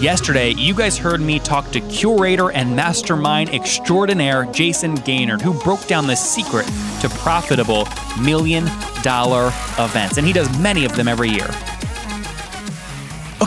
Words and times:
Yesterday, 0.00 0.54
you 0.54 0.72
guys 0.72 0.96
heard 0.96 1.20
me 1.20 1.38
talk 1.38 1.70
to 1.72 1.80
curator 1.82 2.50
and 2.52 2.74
mastermind 2.74 3.50
extraordinaire 3.50 4.46
Jayson 4.46 4.96
Gaignard, 4.96 5.42
who 5.42 5.52
broke 5.62 5.86
down 5.86 6.06
the 6.06 6.14
secret 6.14 6.64
to 7.02 7.10
profitable 7.18 7.86
million 8.18 8.64
dollar 9.02 9.48
events. 9.78 10.16
And 10.16 10.26
he 10.26 10.32
does 10.32 10.48
many 10.58 10.86
of 10.86 10.96
them 10.96 11.06
every 11.06 11.28
year. 11.28 11.50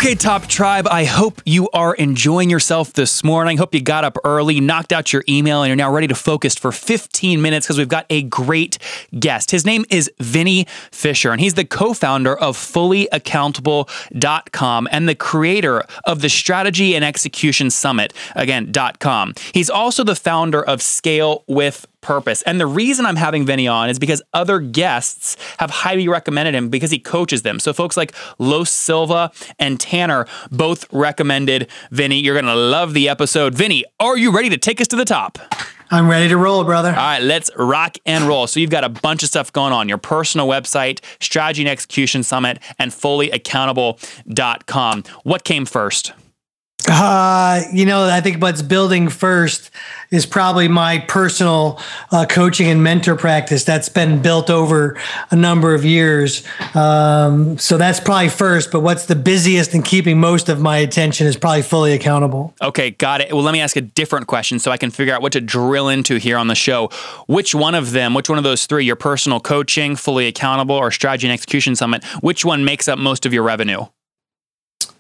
Okay, 0.04 0.16
Top 0.16 0.48
Tribe, 0.48 0.86
I 0.92 1.06
hope 1.06 1.42
you 1.46 1.70
are 1.70 1.96
enjoying 1.96 2.50
yourself 2.50 2.92
this 2.92 3.24
morning. 3.24 3.56
Hope 3.56 3.74
you 3.74 3.80
got 3.80 4.04
up 4.04 4.18
early, 4.26 4.60
knocked 4.60 4.92
out 4.92 5.14
your 5.14 5.24
email, 5.30 5.64
and 5.64 5.70
you're 5.70 5.78
now 5.78 5.90
ready 5.90 6.08
to 6.08 6.14
focus 6.14 6.56
for 6.56 6.74
15 6.74 7.42
minutes 7.42 7.66
because 7.66 7.78
we've 7.78 7.88
got 7.88 8.06
a 8.10 8.24
great 8.24 8.78
guest. 9.18 9.52
His 9.52 9.66
name 9.66 9.86
is 9.90 10.12
Vinny 10.20 10.68
Fisher, 10.92 11.32
and 11.32 11.40
he's 11.40 11.54
the 11.54 11.64
co 11.64 11.94
founder 11.94 12.36
of 12.36 12.58
FullyAccountable.com 12.58 14.90
and 14.92 15.08
the 15.08 15.16
creator 15.16 15.86
of 16.04 16.20
the 16.20 16.28
Strategy 16.28 16.98
and 16.98 17.06
Execution 17.06 17.70
Summit, 17.70 18.12
again, 18.36 18.74
.com. 19.00 19.34
He's 19.54 19.70
also 19.70 20.04
the 20.04 20.16
founder 20.16 20.62
of 20.62 20.82
Scale 20.82 21.46
with 21.48 21.88
purpose. 22.04 22.44
And 22.44 22.60
the 22.60 22.68
reason 22.68 23.06
I'm 23.06 23.16
having 23.16 23.46
Vinny 23.46 23.68
on 23.68 23.90
is 23.90 23.98
because 23.98 24.22
other 24.34 24.60
guests 24.60 25.36
have 25.58 25.72
highly 25.72 26.08
recommended 26.08 26.54
him 26.54 26.70
because 26.70 26.92
he 26.92 27.00
coaches 27.00 27.42
them. 27.42 27.60
So 27.60 27.74
folks 27.74 27.98
like 27.98 28.14
Los 28.38 28.70
Silva 28.70 29.32
and 29.58 29.80
Tanner 29.80 30.28
both 30.52 30.92
recommended 30.94 31.68
Vinny. 31.90 32.20
You're 32.20 32.36
going 32.36 32.46
to 32.46 32.56
love 32.56 32.94
the 32.94 33.10
episode. 33.10 33.56
Vinny, 33.56 33.84
are 34.00 34.18
you 34.18 34.36
ready 34.36 34.50
to 34.50 34.58
take 34.58 34.80
us 34.80 34.88
to 34.90 34.96
the 34.96 35.06
top? 35.06 35.40
I'm 35.90 36.10
ready 36.10 36.28
to 36.30 36.38
roll, 36.38 36.64
brother. 36.64 36.90
All 36.90 36.96
right, 36.96 37.22
let's 37.22 37.52
rock 37.56 37.98
and 38.06 38.24
roll. 38.24 38.48
So 38.48 38.60
you've 38.60 38.72
got 38.72 38.84
a 38.84 38.90
bunch 38.90 39.22
of 39.22 39.30
stuff 39.30 39.54
going 39.54 39.74
on. 39.74 39.88
Your 39.88 40.00
personal 40.00 40.48
website, 40.48 41.02
strategy 41.20 41.62
and 41.62 41.70
execution 41.70 42.24
summit, 42.24 42.58
and 42.80 42.90
fullyaccountable.com. 42.92 45.04
What 45.24 45.44
came 45.44 45.66
first? 45.66 46.14
Uh, 46.90 47.62
you 47.72 47.86
know, 47.86 48.06
I 48.06 48.20
think 48.20 48.42
what's 48.42 48.62
building 48.62 49.08
first 49.10 49.72
is 50.12 50.26
probably 50.26 50.68
my 50.68 51.00
personal 51.00 51.80
uh, 52.12 52.26
coaching 52.26 52.68
and 52.68 52.84
mentor 52.84 53.16
practice 53.16 53.64
that's 53.64 53.90
been 53.90 54.22
built 54.22 54.50
over 54.50 55.00
a 55.32 55.36
number 55.36 55.74
of 55.74 55.86
years. 55.86 56.44
Um, 56.76 57.58
so 57.58 57.78
that's 57.78 58.00
probably 58.00 58.30
first, 58.30 58.72
but 58.72 58.82
what's 58.82 59.06
the 59.06 59.16
busiest 59.16 59.74
and 59.74 59.84
keeping 59.84 60.20
most 60.20 60.50
of 60.50 60.60
my 60.60 60.78
attention 60.78 61.26
is 61.26 61.38
probably 61.38 61.62
fully 61.62 61.94
accountable. 61.94 62.54
Okay, 62.62 62.92
got 62.92 63.22
it. 63.22 63.34
Well, 63.34 63.44
let 63.44 63.54
me 63.54 63.62
ask 63.62 63.76
a 63.76 63.82
different 63.82 64.28
question 64.28 64.60
so 64.60 64.70
I 64.70 64.78
can 64.78 64.92
figure 64.92 65.14
out 65.14 65.22
what 65.22 65.32
to 65.34 65.42
drill 65.42 65.88
into 65.88 66.18
here 66.18 66.38
on 66.38 66.48
the 66.48 66.56
show. 66.56 66.90
Which 67.28 67.56
one 67.56 67.76
of 67.76 67.92
them, 67.92 68.14
which 68.14 68.30
one 68.30 68.38
of 68.38 68.44
those 68.44 68.66
three, 68.66 68.86
your 68.86 68.98
personal 68.98 69.40
coaching, 69.40 69.96
fully 69.96 70.28
accountable, 70.28 70.76
or 70.76 70.92
strategy 70.92 71.28
and 71.28 71.34
execution 71.34 71.76
summit, 71.76 72.04
which 72.22 72.44
one 72.44 72.66
makes 72.66 72.88
up 72.88 73.00
most 73.00 73.26
of 73.26 73.34
your 73.34 73.44
revenue? 73.44 73.86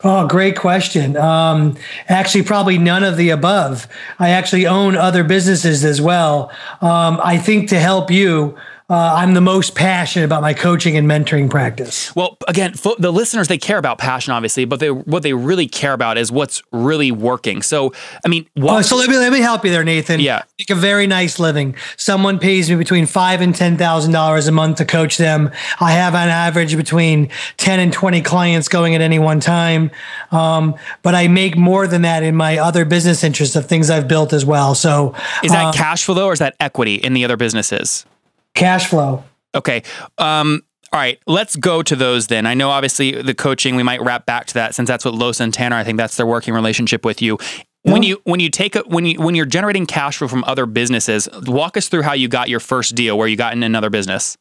Oh, 0.05 0.27
great 0.27 0.57
question. 0.57 1.15
Um, 1.15 1.77
actually, 2.09 2.43
probably 2.43 2.77
none 2.77 3.03
of 3.03 3.15
the 3.15 3.29
above. 3.29 3.87
I 4.19 4.31
actually 4.31 4.67
own 4.67 4.97
other 4.97 5.23
businesses 5.23 5.85
as 5.85 6.01
well. 6.01 6.51
Um, 6.81 7.21
I 7.23 7.37
think 7.37 7.69
to 7.69 7.79
help 7.79 8.11
you, 8.11 8.57
uh, 8.89 9.15
I'm 9.15 9.33
the 9.33 9.41
most 9.41 9.75
passionate 9.75 10.25
about 10.25 10.41
my 10.41 10.53
coaching 10.53 10.97
and 10.97 11.07
mentoring 11.07 11.49
practice. 11.49 12.13
Well, 12.15 12.37
again, 12.47 12.73
the 12.99 13.11
listeners 13.11 13.47
they 13.47 13.57
care 13.57 13.77
about 13.77 13.97
passion, 13.97 14.33
obviously, 14.33 14.65
but 14.65 14.81
they 14.81 14.91
what 14.91 15.23
they 15.23 15.33
really 15.33 15.67
care 15.67 15.93
about 15.93 16.17
is 16.17 16.31
what's 16.31 16.61
really 16.71 17.11
working. 17.11 17.61
So, 17.61 17.93
I 18.25 18.27
mean, 18.27 18.45
what, 18.55 18.79
oh, 18.79 18.81
so 18.81 18.97
let 18.97 19.09
me 19.09 19.17
let 19.17 19.31
me 19.31 19.39
help 19.39 19.63
you 19.63 19.71
there, 19.71 19.85
Nathan. 19.85 20.19
Yeah, 20.19 20.43
make 20.59 20.69
a 20.69 20.75
very 20.75 21.07
nice 21.07 21.39
living. 21.39 21.75
Someone 21.95 22.39
pays 22.39 22.69
me 22.69 22.75
between 22.75 23.05
five 23.05 23.39
and 23.39 23.55
ten 23.55 23.77
thousand 23.77 24.11
dollars 24.11 24.47
a 24.47 24.51
month 24.51 24.77
to 24.77 24.85
coach 24.85 25.17
them. 25.17 25.49
I 25.79 25.93
have 25.93 26.13
on 26.13 26.27
average 26.27 26.75
between 26.75 27.29
ten 27.55 27.79
and 27.79 27.93
twenty 27.93 28.21
clients 28.21 28.67
going 28.67 28.95
at 28.95 29.01
any 29.01 29.17
one 29.17 29.39
time, 29.39 29.91
um, 30.31 30.75
but 31.03 31.15
I 31.15 31.29
make 31.29 31.55
more 31.55 31.87
than 31.87 32.01
that 32.01 32.21
in 32.21 32.35
my 32.35 32.57
other 32.57 32.83
business 32.83 33.23
interests 33.23 33.55
of 33.55 33.65
things 33.65 33.89
I've 33.89 34.09
built 34.09 34.33
as 34.33 34.45
well. 34.45 34.75
So, 34.75 35.15
is 35.41 35.51
that 35.51 35.67
um, 35.67 35.73
cash 35.73 36.03
flow 36.03 36.27
or 36.27 36.33
is 36.33 36.39
that 36.39 36.55
equity 36.59 36.95
in 36.95 37.13
the 37.13 37.23
other 37.23 37.37
businesses? 37.37 38.05
Cash 38.53 38.87
flow. 38.87 39.23
Okay. 39.55 39.83
Um, 40.17 40.63
all 40.91 40.99
right, 40.99 41.19
let's 41.25 41.55
go 41.55 41.81
to 41.81 41.95
those 41.95 42.27
then. 42.27 42.45
I 42.45 42.53
know 42.53 42.69
obviously 42.69 43.19
the 43.19 43.33
coaching, 43.33 43.75
we 43.75 43.81
might 43.81 44.01
wrap 44.01 44.27
back 44.27 44.45
to 44.47 44.53
that 44.55 44.75
since 44.75 44.87
that's 44.87 45.03
what 45.03 45.15
Los 45.15 45.39
and 45.39 45.51
Tanner, 45.51 45.75
I 45.75 45.83
think 45.83 45.97
that's 45.97 46.17
their 46.17 46.27
working 46.27 46.53
relationship 46.53 47.03
with 47.03 47.21
you. 47.21 47.39
When 47.81 48.01
you 48.01 48.21
when 48.23 48.39
you 48.39 48.49
take 48.49 48.77
a, 48.77 48.81
when 48.81 49.05
you 49.05 49.19
when 49.19 49.35
you're 49.35 49.45
generating 49.45 49.85
cash 49.85 50.17
flow 50.17 50.29
from 50.29 50.43
other 50.45 50.65
businesses, 50.65 51.27
walk 51.47 51.75
us 51.75 51.89
through 51.89 52.03
how 52.03 52.13
you 52.13 52.29
got 52.29 52.47
your 52.47 52.61
first 52.61 52.95
deal 52.95 53.17
where 53.17 53.27
you 53.27 53.35
got 53.35 53.53
in 53.53 53.61
another 53.61 53.89
business. 53.89 54.37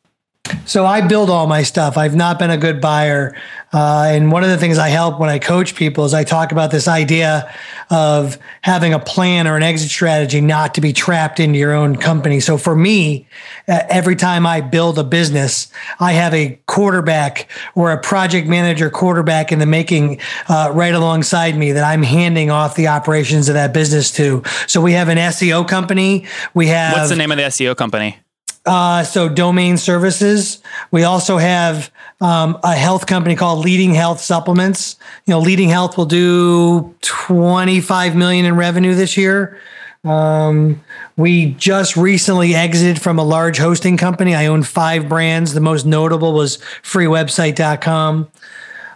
So 0.65 0.87
I 0.87 1.01
build 1.07 1.31
all 1.31 1.47
my 1.47 1.63
stuff. 1.63 1.97
I've 1.97 2.17
not 2.17 2.39
been 2.39 2.51
a 2.51 2.57
good 2.57 2.81
buyer. 2.81 3.37
Uh, 3.73 4.07
and 4.09 4.31
one 4.31 4.43
of 4.43 4.51
the 4.51 4.59
things 4.59 4.77
I 4.77 4.89
help 4.89 5.19
when 5.19 5.31
I 5.31 5.39
coach 5.39 5.75
people 5.75 6.05
is 6.05 6.15
I 6.15 6.25
talk 6.25 6.53
about 6.53 6.71
this 6.71 6.89
idea 6.89 7.53
of 7.91 8.39
having 8.63 8.93
a 8.93 8.99
plan 8.99 9.47
or 9.47 9.57
an 9.57 9.63
exit 9.63 9.91
strategy 9.91 10.41
not 10.41 10.75
to 10.75 10.81
be 10.81 10.93
trapped 10.93 11.41
into 11.41 11.59
your 11.59 11.73
own 11.73 11.97
company. 11.97 12.41
So 12.41 12.59
for 12.59 12.75
me, 12.75 13.27
uh, 13.69 13.81
every 13.89 14.17
time 14.17 14.47
I 14.47 14.61
build 14.61 14.99
a 14.99 15.05
business, 15.05 15.73
I 16.01 16.13
have 16.13 16.35
a 16.35 16.59
quarterback 16.67 17.51
or 17.75 17.93
a 17.93 18.01
project 18.01 18.49
manager 18.49 18.91
quarterback 18.91 19.53
in 19.53 19.59
the 19.59 19.67
making 19.67 20.21
uh, 20.49 20.71
right 20.75 20.95
alongside 20.95 21.57
me 21.57 21.73
that 21.73 21.85
I'm 21.85 22.03
handing 22.03 22.51
off 22.51 22.75
the 22.75 22.89
operations 22.89 23.49
of 23.49 23.55
that 23.55 23.73
business 23.73 24.11
to. 24.13 24.43
So 24.67 24.81
we 24.81 24.93
have 24.93 25.09
an 25.09 25.19
SEO 25.19 25.67
company. 25.69 26.27
We 26.53 26.67
have. 26.69 26.95
What's 26.95 27.11
the 27.11 27.17
name 27.17 27.31
of 27.31 27.39
the 27.39 27.45
SEO 27.45 27.77
company? 27.77 28.19
Uh, 28.65 29.03
so 29.03 29.29
domain 29.29 29.77
services. 29.77 30.63
We 30.93 31.03
also 31.03 31.39
have 31.39 31.91
um, 32.21 32.59
a 32.63 32.75
health 32.75 33.07
company 33.07 33.35
called 33.35 33.65
Leading 33.65 33.93
Health 33.93 34.21
Supplements. 34.21 34.97
You 35.27 35.33
know, 35.33 35.41
Leading 35.41 35.69
Health 35.69 35.97
will 35.97 36.07
do 36.07 36.95
25 37.01 38.15
million 38.15 38.47
in 38.47 38.55
revenue 38.55 38.95
this 38.95 39.17
year. 39.17 39.61
Um, 40.05 40.83
we 41.17 41.53
just 41.55 41.97
recently 41.97 42.55
exited 42.55 43.01
from 43.01 43.19
a 43.19 43.25
large 43.25 43.59
hosting 43.59 43.97
company. 43.97 44.35
I 44.35 44.47
own 44.47 44.63
five 44.63 45.09
brands. 45.09 45.55
The 45.55 45.61
most 45.61 45.87
notable 45.87 46.33
was 46.33 46.59
freewebsite.com. 46.83 48.29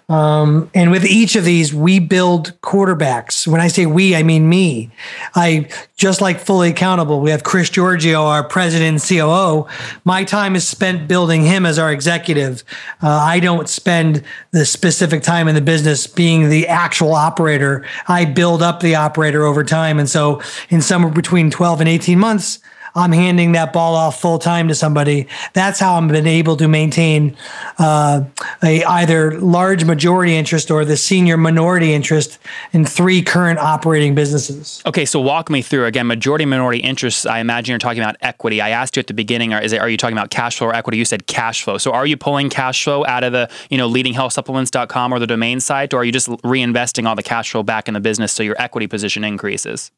Um, 0.08 0.70
and 0.72 0.92
with 0.92 1.04
each 1.04 1.34
of 1.34 1.44
these, 1.44 1.74
we 1.74 1.98
build 1.98 2.52
quarterbacks. 2.60 3.44
When 3.44 3.60
I 3.60 3.66
say 3.66 3.86
we, 3.86 4.14
I 4.14 4.22
mean 4.22 4.48
me. 4.48 4.92
I 5.34 5.68
just 5.96 6.20
like 6.20 6.38
fully 6.38 6.68
accountable. 6.68 7.20
We 7.20 7.30
have 7.30 7.42
Chris 7.42 7.70
Giorgio, 7.70 8.22
our 8.22 8.44
president 8.44 9.02
and 9.02 9.02
COO. 9.02 9.66
My 10.04 10.22
time 10.22 10.54
is 10.54 10.66
spent 10.66 11.08
building 11.08 11.42
him 11.42 11.66
as 11.66 11.76
our 11.76 11.90
executive. 11.90 12.62
Uh, 13.02 13.08
I 13.08 13.40
don't 13.40 13.68
spend 13.68 14.22
the 14.52 14.64
specific 14.64 15.24
time 15.24 15.48
in 15.48 15.56
the 15.56 15.60
business 15.60 16.06
being 16.06 16.50
the 16.50 16.68
actual 16.68 17.12
operator. 17.12 17.84
I 18.06 18.26
build 18.26 18.62
up 18.62 18.80
the 18.80 18.94
operator 18.94 19.44
over 19.44 19.64
time. 19.64 19.98
And 19.98 20.08
so, 20.08 20.40
in 20.68 20.82
somewhere 20.82 21.12
between 21.12 21.50
12 21.50 21.80
and 21.80 21.88
18 21.88 22.16
months, 22.16 22.60
I'm 22.96 23.12
handing 23.12 23.52
that 23.52 23.74
ball 23.74 23.94
off 23.94 24.20
full 24.20 24.38
time 24.38 24.68
to 24.68 24.74
somebody. 24.74 25.28
That's 25.52 25.78
how 25.78 25.96
I'm 25.96 26.08
been 26.08 26.26
able 26.26 26.56
to 26.56 26.66
maintain 26.66 27.36
uh, 27.78 28.24
a 28.62 28.84
either 28.84 29.38
large 29.38 29.84
majority 29.84 30.34
interest 30.34 30.70
or 30.70 30.84
the 30.84 30.96
senior 30.96 31.36
minority 31.36 31.92
interest 31.92 32.38
in 32.72 32.86
three 32.86 33.22
current 33.22 33.58
operating 33.58 34.14
businesses. 34.14 34.82
Okay, 34.86 35.04
so 35.04 35.20
walk 35.20 35.50
me 35.50 35.60
through 35.60 35.84
again. 35.84 36.06
Majority 36.06 36.46
minority 36.46 36.78
interests. 36.78 37.26
I 37.26 37.40
imagine 37.40 37.72
you're 37.72 37.78
talking 37.78 38.02
about 38.02 38.16
equity. 38.22 38.62
I 38.62 38.70
asked 38.70 38.96
you 38.96 39.00
at 39.00 39.08
the 39.08 39.14
beginning, 39.14 39.52
or 39.52 39.60
is 39.60 39.72
it, 39.72 39.80
are 39.80 39.90
you 39.90 39.98
talking 39.98 40.16
about 40.16 40.30
cash 40.30 40.56
flow 40.56 40.68
or 40.68 40.74
equity? 40.74 40.96
You 40.96 41.04
said 41.04 41.26
cash 41.26 41.62
flow. 41.62 41.76
So 41.76 41.92
are 41.92 42.06
you 42.06 42.16
pulling 42.16 42.48
cash 42.48 42.82
flow 42.82 43.04
out 43.04 43.24
of 43.24 43.32
the 43.32 43.50
you 43.68 43.76
know 43.76 43.90
leadinghealthsupplements.com 43.90 45.12
or 45.12 45.18
the 45.18 45.26
domain 45.26 45.60
site, 45.60 45.92
or 45.92 45.98
are 45.98 46.04
you 46.04 46.12
just 46.12 46.28
reinvesting 46.28 47.06
all 47.06 47.14
the 47.14 47.22
cash 47.22 47.50
flow 47.50 47.62
back 47.62 47.88
in 47.88 47.94
the 47.94 48.00
business 48.00 48.32
so 48.32 48.42
your 48.42 48.56
equity 48.58 48.86
position 48.86 49.22
increases? 49.22 49.90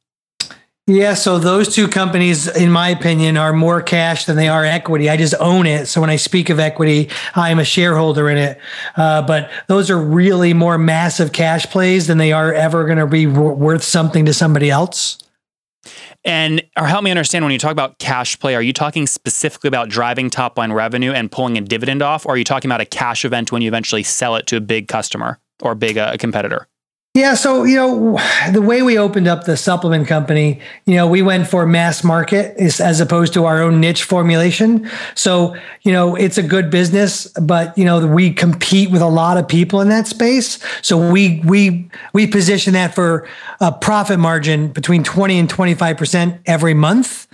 Yeah, 0.89 1.13
so 1.13 1.39
those 1.39 1.75
two 1.75 1.87
companies, 1.87 2.49
in 2.49 2.73
my 2.73 2.89
opinion, 2.89 3.37
are 3.37 3.53
more 3.53 3.83
cash 3.83 4.25
than 4.25 4.37
they 4.37 4.49
are 4.49 4.65
equity. 4.65 5.11
I 5.11 5.19
just 5.19 5.35
own 5.39 5.67
it. 5.67 5.85
So 5.85 6.01
when 6.01 6.09
I 6.09 6.17
speak 6.17 6.49
of 6.49 6.59
equity, 6.59 7.11
I'm 7.35 7.59
a 7.59 7.65
shareholder 7.65 8.31
in 8.31 8.39
it. 8.39 8.59
Uh, 8.97 9.21
but 9.21 9.51
those 9.67 9.91
are 9.91 9.99
really 9.99 10.55
more 10.55 10.79
massive 10.79 11.33
cash 11.33 11.67
plays 11.67 12.07
than 12.07 12.17
they 12.17 12.33
are 12.33 12.55
ever 12.55 12.87
going 12.87 12.97
to 12.97 13.07
be 13.07 13.27
w- 13.27 13.51
worth 13.51 13.83
something 13.83 14.25
to 14.25 14.33
somebody 14.33 14.71
else. 14.71 15.19
And 16.25 16.63
or 16.75 16.87
help 16.87 17.05
me 17.05 17.11
understand 17.11 17.45
when 17.45 17.53
you 17.53 17.59
talk 17.59 17.73
about 17.73 17.99
cash 17.99 18.39
play, 18.39 18.55
are 18.55 18.63
you 18.63 18.73
talking 18.73 19.07
specifically 19.07 19.69
about 19.69 19.91
driving 19.91 20.31
top 20.31 20.57
line 20.57 20.73
revenue 20.73 21.13
and 21.13 21.31
pulling 21.31 21.59
a 21.59 21.61
dividend 21.61 22.01
off, 22.01 22.25
or 22.25 22.33
are 22.33 22.39
you 22.39 22.45
talking 22.45 22.71
about 22.71 22.81
a 22.81 22.87
cash 22.87 23.27
event 23.27 23.53
when 23.53 23.61
you 23.61 23.69
eventually 23.69 24.03
sell 24.03 24.37
it 24.37 24.47
to 24.47 24.57
a 24.57 24.61
big 24.61 24.89
customer 24.89 25.39
or 25.61 25.75
big 25.75 25.99
uh, 25.99 26.17
competitor? 26.17 26.67
Yeah, 27.19 27.35
so 27.35 27.65
you 27.65 27.75
know 27.75 28.17
the 28.53 28.63
way 28.63 28.81
we 28.83 28.97
opened 28.97 29.27
up 29.27 29.43
the 29.43 29.57
supplement 29.57 30.07
company, 30.07 30.61
you 30.87 30.95
know, 30.95 31.09
we 31.09 31.21
went 31.21 31.49
for 31.49 31.67
mass 31.67 32.05
market 32.05 32.57
as 32.57 33.01
opposed 33.01 33.33
to 33.33 33.45
our 33.45 33.61
own 33.61 33.81
niche 33.81 34.05
formulation. 34.05 34.89
So 35.17 35.57
you 35.83 35.91
know, 35.91 36.15
it's 36.15 36.39
a 36.39 36.45
good 36.45 36.71
business, 36.71 37.27
but 37.43 37.77
you 37.77 37.85
know, 37.85 38.07
we 38.07 38.33
compete 38.33 38.93
with 38.93 39.03
a 39.03 39.09
lot 39.09 39.37
of 39.37 39.49
people 39.49 39.81
in 39.81 39.89
that 39.89 40.07
space. 40.07 40.61
So 40.81 41.11
we 41.11 41.41
we 41.45 41.91
we 42.13 42.29
position 42.29 42.75
that 42.75 42.95
for 42.95 43.27
a 43.59 43.73
profit 43.73 44.21
margin 44.21 44.69
between 44.69 45.03
twenty 45.03 45.41
and 45.41 45.51
twenty 45.51 45.75
five 45.75 45.97
percent 45.97 46.41
every 46.47 46.75
month. 46.75 47.27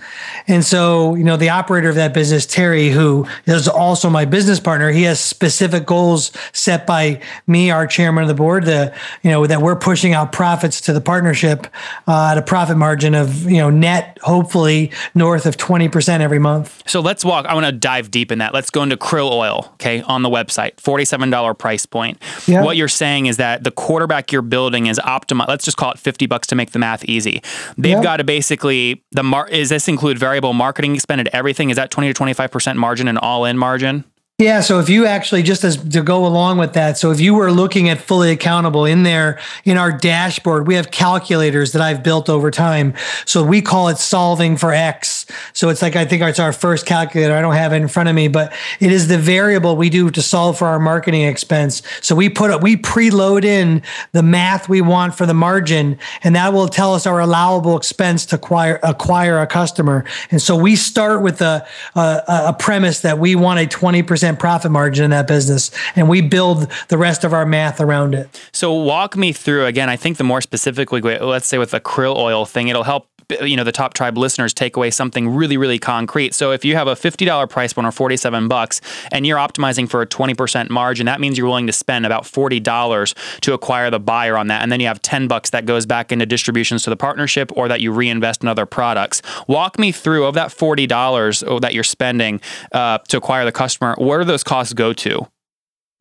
And 0.47 0.65
so 0.65 1.13
you 1.13 1.23
know, 1.23 1.37
the 1.37 1.49
operator 1.49 1.89
of 1.89 1.95
that 1.95 2.11
business, 2.11 2.47
Terry, 2.47 2.89
who 2.89 3.27
is 3.45 3.67
also 3.67 4.09
my 4.09 4.25
business 4.25 4.59
partner, 4.59 4.89
he 4.89 5.03
has 5.03 5.19
specific 5.19 5.85
goals 5.85 6.31
set 6.53 6.87
by 6.87 7.21
me, 7.45 7.69
our 7.69 7.85
chairman 7.85 8.23
of 8.23 8.27
the 8.27 8.33
board, 8.33 8.65
the 8.65 8.91
you 9.21 9.29
know 9.29 9.45
that 9.45 9.61
we're 9.61 9.74
we're 9.75 9.79
pushing 9.79 10.13
out 10.13 10.31
profits 10.31 10.79
to 10.81 10.93
the 10.93 11.01
partnership 11.01 11.67
uh, 12.07 12.29
at 12.31 12.37
a 12.37 12.41
profit 12.41 12.77
margin 12.77 13.13
of 13.13 13.43
you 13.43 13.57
know 13.57 13.69
net 13.69 14.17
hopefully 14.21 14.91
north 15.13 15.45
of 15.45 15.57
20% 15.57 16.19
every 16.19 16.39
month. 16.39 16.81
So 16.87 16.99
let's 16.99 17.25
walk 17.25 17.45
i 17.45 17.53
want 17.53 17.65
to 17.65 17.71
dive 17.71 18.11
deep 18.11 18.31
in 18.31 18.39
that. 18.39 18.53
Let's 18.53 18.69
go 18.69 18.83
into 18.83 18.97
krill 18.97 19.31
oil 19.31 19.69
okay 19.73 20.01
on 20.01 20.21
the 20.21 20.29
website 20.29 20.75
$47 20.77 21.57
price 21.57 21.85
point. 21.85 22.21
Yeah. 22.47 22.63
what 22.63 22.77
you're 22.77 22.87
saying 22.87 23.25
is 23.25 23.37
that 23.37 23.63
the 23.63 23.71
quarterback 23.71 24.31
you're 24.31 24.41
building 24.41 24.87
is 24.87 24.99
optimized 24.99 25.47
let's 25.47 25.65
just 25.65 25.77
call 25.77 25.91
it 25.91 25.99
50 25.99 26.25
bucks 26.25 26.47
to 26.47 26.55
make 26.55 26.71
the 26.71 26.79
math 26.79 27.03
easy. 27.05 27.41
They've 27.77 27.93
yep. 27.93 28.03
got 28.03 28.17
to 28.17 28.23
basically 28.23 29.03
the 29.11 29.23
mar- 29.23 29.49
is 29.49 29.69
this 29.69 29.87
include 29.87 30.17
variable 30.17 30.53
marketing 30.53 30.95
expended 30.95 31.29
everything? 31.33 31.69
Is 31.69 31.75
that 31.75 31.91
20 31.91 32.13
to 32.13 32.23
25% 32.23 32.75
margin 32.75 33.07
and 33.07 33.17
all 33.17 33.45
in 33.45 33.57
margin 33.57 34.05
yeah. 34.37 34.59
So 34.59 34.79
if 34.79 34.89
you 34.89 35.05
actually 35.05 35.43
just 35.43 35.63
as 35.63 35.77
to 35.77 36.03
go 36.03 36.25
along 36.25 36.57
with 36.57 36.73
that, 36.73 36.97
so 36.97 37.11
if 37.11 37.21
you 37.21 37.33
were 37.33 37.53
looking 37.53 37.87
at 37.87 38.01
fully 38.01 38.31
accountable 38.31 38.83
in 38.83 39.03
there 39.03 39.39
in 39.63 39.77
our 39.77 39.93
dashboard, 39.93 40.67
we 40.67 40.75
have 40.75 40.91
calculators 40.91 41.71
that 41.71 41.81
I've 41.81 42.03
built 42.03 42.29
over 42.29 42.51
time. 42.51 42.95
So 43.23 43.45
we 43.45 43.61
call 43.61 43.87
it 43.87 43.97
solving 43.97 44.57
for 44.57 44.73
X. 44.73 45.25
So 45.53 45.69
it's 45.69 45.81
like 45.81 45.95
I 45.95 46.03
think 46.03 46.21
it's 46.21 46.37
our 46.37 46.51
first 46.51 46.85
calculator. 46.85 47.33
I 47.33 47.39
don't 47.39 47.53
have 47.53 47.71
it 47.71 47.77
in 47.77 47.87
front 47.87 48.09
of 48.09 48.15
me, 48.15 48.27
but 48.27 48.51
it 48.81 48.91
is 48.91 49.07
the 49.07 49.17
variable 49.17 49.77
we 49.77 49.89
do 49.89 50.11
to 50.11 50.21
solve 50.21 50.57
for 50.57 50.67
our 50.67 50.79
marketing 50.79 51.21
expense. 51.21 51.81
So 52.01 52.13
we 52.13 52.27
put 52.27 52.51
it, 52.51 52.61
we 52.61 52.75
preload 52.75 53.45
in 53.45 53.83
the 54.11 54.21
math 54.21 54.67
we 54.67 54.81
want 54.81 55.15
for 55.15 55.25
the 55.25 55.33
margin, 55.33 55.97
and 56.25 56.35
that 56.35 56.51
will 56.51 56.67
tell 56.67 56.93
us 56.93 57.07
our 57.07 57.21
allowable 57.21 57.77
expense 57.77 58.25
to 58.25 58.35
acquire 58.35 58.81
acquire 58.83 59.39
a 59.39 59.47
customer. 59.47 60.03
And 60.29 60.41
so 60.41 60.57
we 60.57 60.75
start 60.75 61.21
with 61.21 61.39
a 61.39 61.65
a, 61.95 62.21
a 62.27 62.55
premise 62.59 62.99
that 62.99 63.17
we 63.17 63.35
want 63.35 63.61
a 63.61 63.67
twenty 63.67 64.03
percent 64.03 64.24
percent 64.25 64.39
profit 64.39 64.71
margin 64.71 65.05
in 65.05 65.11
that 65.11 65.27
business, 65.27 65.69
and 65.95 66.09
we 66.09 66.21
build 66.21 66.71
the 66.87 66.97
rest 66.97 67.23
of 67.23 67.31
our 67.31 67.45
math 67.45 67.79
around 67.79 68.15
it. 68.15 68.41
So 68.51 68.73
walk 68.73 69.15
me 69.15 69.31
through 69.31 69.65
again. 69.65 69.87
I 69.87 69.97
think 69.97 70.17
the 70.17 70.23
more 70.23 70.41
specifically, 70.41 70.99
let's 71.01 71.45
say 71.45 71.59
with 71.59 71.71
the 71.71 71.79
krill 71.79 72.17
oil 72.17 72.45
thing, 72.45 72.67
it'll 72.67 72.83
help 72.83 73.07
you 73.41 73.55
know 73.55 73.63
the 73.63 73.71
top 73.71 73.93
tribe 73.93 74.17
listeners 74.17 74.53
take 74.53 74.75
away 74.75 74.91
something 74.91 75.29
really 75.29 75.57
really 75.57 75.79
concrete. 75.79 76.33
So 76.33 76.51
if 76.51 76.65
you 76.65 76.75
have 76.75 76.87
a 76.87 76.95
$50 76.95 77.49
price 77.49 77.73
point 77.73 77.87
or 77.87 77.91
47 77.91 78.47
bucks 78.47 78.81
and 79.11 79.25
you're 79.25 79.37
optimizing 79.37 79.89
for 79.89 80.01
a 80.01 80.07
20% 80.07 80.69
margin 80.69 81.05
that 81.05 81.19
means 81.19 81.37
you're 81.37 81.47
willing 81.47 81.67
to 81.67 81.73
spend 81.73 82.05
about 82.05 82.23
$40 82.23 83.39
to 83.41 83.53
acquire 83.53 83.89
the 83.89 83.99
buyer 83.99 84.37
on 84.37 84.47
that. 84.47 84.61
And 84.61 84.71
then 84.71 84.79
you 84.79 84.87
have 84.87 85.01
10 85.01 85.27
bucks 85.27 85.49
that 85.51 85.65
goes 85.65 85.85
back 85.85 86.11
into 86.11 86.25
distributions 86.25 86.83
to 86.83 86.89
the 86.89 86.97
partnership 86.97 87.51
or 87.55 87.67
that 87.67 87.81
you 87.81 87.91
reinvest 87.91 88.43
in 88.43 88.49
other 88.49 88.65
products. 88.65 89.21
Walk 89.47 89.79
me 89.79 89.91
through 89.91 90.25
of 90.25 90.35
that 90.35 90.49
$40 90.49 91.61
that 91.61 91.73
you're 91.73 91.83
spending 91.83 92.41
uh, 92.71 92.99
to 92.99 93.17
acquire 93.17 93.45
the 93.45 93.51
customer 93.51 93.95
where 93.97 94.19
do 94.19 94.25
those 94.25 94.43
costs 94.43 94.73
go 94.73 94.93
to 94.93 95.27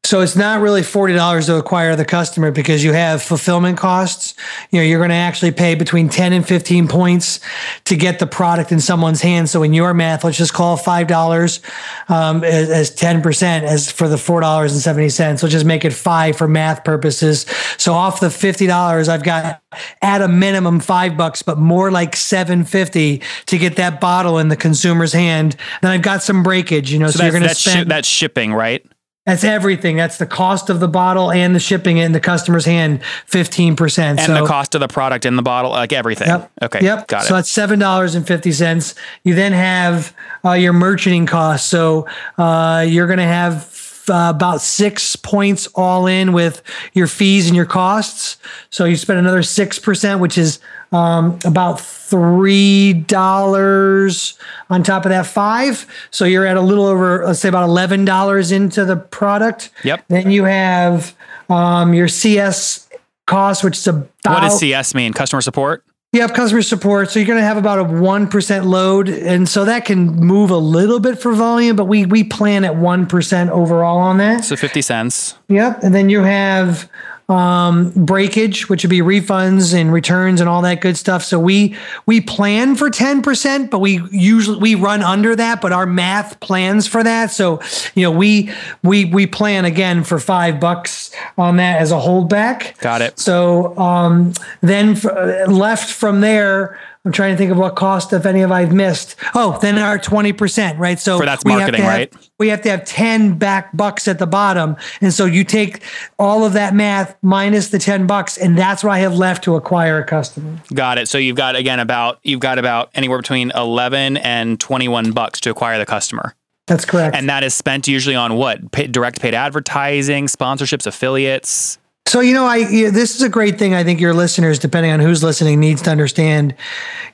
so 0.05 0.21
it's 0.21 0.37
not 0.37 0.61
really 0.61 0.83
$40 0.83 1.47
to 1.47 1.57
acquire 1.57 1.97
the 1.97 2.05
customer 2.05 2.51
because 2.51 2.85
you 2.85 2.93
have 2.93 3.23
fulfillment 3.23 3.79
costs. 3.79 4.35
You 4.71 4.81
know, 4.81 4.85
you're 4.85 4.99
going 4.99 5.09
to 5.09 5.17
actually 5.17 5.53
pay 5.53 5.75
between 5.75 6.11
10 6.11 6.35
and 6.35 6.47
15 6.47 6.89
points 6.89 7.41
to 7.85 7.97
get 7.97 8.19
the 8.19 8.27
product 8.27 8.71
in 8.71 8.81
someone's 8.81 9.23
hands. 9.23 9.51
So 9.51 9.63
in 9.63 9.73
your 9.73 9.95
math, 9.95 10.23
let's 10.23 10.37
just 10.37 10.53
call 10.53 10.77
$5 10.77 12.11
um, 12.11 12.45
as, 12.45 12.69
as 12.69 12.95
10% 12.95 13.63
as 13.63 13.91
for 13.91 14.07
the 14.07 14.17
$4.70. 14.17 15.43
Let's 15.43 15.53
just 15.53 15.65
make 15.65 15.87
it 15.87 15.95
five 15.95 16.37
for 16.37 16.47
math 16.47 16.85
purposes. 16.85 17.47
So 17.79 17.95
off 17.95 18.21
the 18.21 18.27
$50, 18.27 19.09
I've 19.09 19.23
got 19.23 19.63
at 20.03 20.21
a 20.21 20.29
minimum 20.29 20.81
five 20.81 21.17
bucks, 21.17 21.41
but 21.41 21.57
more 21.57 21.91
like 21.91 22.15
750 22.15 23.23
to 23.47 23.59
get 23.59 23.77
that 23.77 24.03
bottle 24.03 24.39
in 24.39 24.49
the 24.49 24.57
consumer's 24.57 25.15
hand. 25.15 25.57
Then 25.81 25.93
I've 25.93 26.03
got 26.03 26.23
some 26.23 26.43
breakage, 26.43 26.93
you 26.93 26.99
know, 26.99 27.07
so, 27.07 27.21
so 27.21 27.25
you're 27.25 27.33
going 27.33 27.43
to 27.45 27.55
spend. 27.55 27.91
That's 27.91 28.07
shipping, 28.07 28.53
right? 28.53 28.85
That's 29.27 29.43
everything. 29.43 29.97
That's 29.97 30.19
the 30.19 30.27
cost 30.27 30.69
of 30.69 30.81
the 30.81 30.89
bottle 30.89 31.31
and 31.31 31.55
the 31.55 31.61
shipping 31.61 31.97
in 31.97 32.13
the 32.13 32.21
customer's 32.21 32.67
hand, 32.67 33.01
15%. 33.31 33.99
And 33.99 34.21
so, 34.21 34.35
the 34.35 34.47
cost 34.47 34.75
of 34.75 34.83
the 34.83 34.89
product 34.89 35.25
in 35.25 35.37
the 35.37 35.43
bottle, 35.43 35.71
like 35.71 35.95
everything. 35.95 36.29
Yep. 36.29 36.53
Okay. 36.63 36.81
Yep. 36.83 37.09
Got 37.09 37.25
it. 37.25 37.29
So 37.29 37.35
that's 37.35 37.51
$7.50. 37.51 38.95
You 39.25 39.35
then 39.35 39.53
have 39.53 40.15
uh, 40.45 40.53
your 40.53 40.75
merchanting 40.75 41.27
costs. 41.27 41.67
So 41.67 42.07
uh, 42.37 42.85
you're 42.87 43.07
going 43.07 43.19
to 43.19 43.25
have 43.25 43.65
uh, 44.09 44.33
about 44.35 44.61
six 44.61 45.17
points 45.17 45.67
all 45.75 46.07
in 46.07 46.33
with 46.33 46.63
your 46.93 47.07
fees 47.07 47.47
and 47.47 47.57
your 47.57 47.67
costs. 47.67 48.37
So 48.71 48.85
you 48.85 48.97
spend 48.97 49.19
another 49.19 49.41
6%, 49.41 50.21
which 50.21 50.39
is 50.39 50.61
um, 50.93 51.39
about 51.45 51.81
three 51.81 52.93
dollars 52.93 54.39
on 54.71 54.85
top 54.85 55.05
of 55.05 55.11
that 55.11 55.27
five. 55.27 55.87
So 56.11 56.25
you're 56.25 56.47
at 56.47 56.57
a 56.57 56.61
little 56.61 56.87
over, 56.87 57.27
let's 57.27 57.41
say, 57.41 57.49
about 57.49 57.65
eleven 57.65 58.05
dollars 58.05 58.53
into 58.53 58.85
the 58.85 58.97
product. 58.97 59.71
Yep. 59.83 60.05
Then 60.09 60.31
you 60.31 60.45
have 60.45 61.17
um, 61.49 61.95
your 61.95 62.07
CS 62.07 62.89
cost, 63.27 63.65
which 63.65 63.77
is 63.77 63.87
about 63.89 64.15
what 64.25 64.41
does 64.41 64.61
CS 64.61 64.95
mean? 64.95 65.13
Customer 65.13 65.41
support. 65.41 65.85
You 66.15 66.21
have 66.21 66.33
customer 66.33 66.63
support, 66.63 67.11
so 67.11 67.19
you're 67.19 67.27
going 67.27 67.41
to 67.41 67.45
have 67.45 67.57
about 67.57 67.81
a 67.81 67.83
one 67.83 68.29
percent 68.29 68.67
load, 68.67 69.09
and 69.09 69.49
so 69.49 69.65
that 69.65 69.85
can 69.85 70.15
move 70.15 70.51
a 70.51 70.57
little 70.57 71.01
bit 71.01 71.19
for 71.19 71.33
volume, 71.33 71.75
but 71.75 71.87
we 71.87 72.07
we 72.07 72.23
plan 72.23 72.63
at 72.63 72.77
one 72.77 73.07
percent 73.07 73.51
overall 73.51 73.99
on 73.99 74.19
that. 74.19 74.45
So 74.45 74.55
fifty 74.55 74.81
cents. 74.81 75.35
Yep, 75.49 75.81
and 75.83 75.93
then 75.93 76.09
you 76.09 76.23
have 76.23 76.89
um, 77.29 77.91
breakage, 77.97 78.69
which 78.69 78.83
would 78.85 78.91
be 78.91 79.01
refunds 79.01 79.75
and 79.75 79.93
returns 79.93 80.41
and 80.41 80.49
all 80.49 80.63
that 80.63 80.81
good 80.81 80.97
stuff. 80.97 81.23
So 81.25 81.39
we 81.39 81.77
we 82.07 82.21
plan 82.21 82.77
for 82.77 82.91
ten 82.91 83.23
percent, 83.23 83.71
but 83.71 83.79
we 83.79 84.01
usually 84.11 84.59
we 84.59 84.75
run 84.75 85.03
under 85.03 85.35
that. 85.37 85.61
But 85.61 85.73
our 85.73 85.87
math 85.87 86.39
plans 86.41 86.87
for 86.87 87.03
that. 87.03 87.31
So 87.31 87.61
you 87.95 88.03
know 88.03 88.11
we 88.11 88.51
we 88.83 89.07
we 89.07 89.27
plan 89.27 89.65
again 89.65 90.05
for 90.05 90.19
five 90.19 90.61
bucks 90.61 91.11
on 91.39 91.57
that 91.57 91.81
as 91.81 91.93
a 91.93 91.97
holdback. 91.97 92.79
Got 92.79 93.01
it. 93.01 93.19
So 93.19 93.77
um, 93.79 94.35
then 94.61 94.91
f- 94.91 95.49
left 95.49 95.91
from 95.91 96.21
there 96.21 96.79
I'm 97.05 97.13
trying 97.13 97.35
to 97.35 97.37
think 97.37 97.51
of 97.51 97.59
what 97.59 97.77
cost, 97.77 98.15
if 98.15 98.25
any, 98.25 98.41
of 98.41 98.51
I've 98.51 98.73
missed. 98.73 99.17
Oh, 99.35 99.59
then 99.61 99.77
our 99.79 99.99
20%, 99.99 100.79
right? 100.79 100.99
So 100.99 101.19
for 101.19 101.27
that's 101.27 101.45
marketing, 101.45 101.83
have, 101.83 101.91
right? 101.91 102.31
We 102.39 102.49
have 102.49 102.63
to 102.63 102.71
have 102.71 102.87
10 102.87 103.37
back 103.37 103.77
bucks 103.77 104.09
at 104.09 104.19
the 104.19 104.27
bottom. 104.27 104.77
And 105.03 105.13
so 105.13 105.27
you 105.27 105.45
take 105.45 105.83
all 106.19 106.47
of 106.47 106.55
that 106.55 106.75
math 106.75 107.15
minus 107.21 107.69
the 107.69 107.79
10 107.79 108.07
bucks, 108.07 108.39
and 108.39 108.57
that's 108.57 108.83
what 108.83 108.93
I 108.93 109.01
have 109.01 109.15
left 109.15 109.45
to 109.45 109.55
acquire 109.55 109.99
a 109.99 110.05
customer. 110.05 110.59
Got 110.73 110.97
it. 110.97 111.07
So 111.09 111.19
you've 111.19 111.37
got 111.37 111.57
again 111.57 111.79
about 111.79 112.21
you've 112.23 112.41
got 112.41 112.59
about 112.59 112.91
anywhere 112.95 113.19
between 113.19 113.53
11 113.55 114.17
and 114.17 114.59
21 114.59 115.13
bucks 115.13 115.41
to 115.41 115.51
acquire 115.51 115.79
the 115.79 115.87
customer. 115.87 116.35
That's 116.67 116.87
correct. 116.87 117.15
And 117.15 117.29
that 117.29 117.45
is 117.45 117.53
spent 117.53 117.87
usually 117.87 118.17
on 118.17 118.37
what? 118.37 118.71
direct 118.71 119.21
paid 119.21 119.35
advertising, 119.35 120.27
sponsorships, 120.27 120.87
affiliates. 120.87 121.79
So 122.07 122.21
you 122.21 122.35
know, 122.35 122.45
I 122.45 122.65
this 122.91 123.17
is 123.17 123.23
a 123.23 123.31
great 123.31 123.59
thing. 123.59 123.73
I 123.75 123.83
think 123.83 123.99
your 123.99 124.13
listeners, 124.13 124.59
depending 124.59 124.93
on 124.93 125.01
who's 125.01 125.25
listening, 125.25 125.59
needs 125.59 125.81
to 125.83 125.91
understand. 125.91 126.55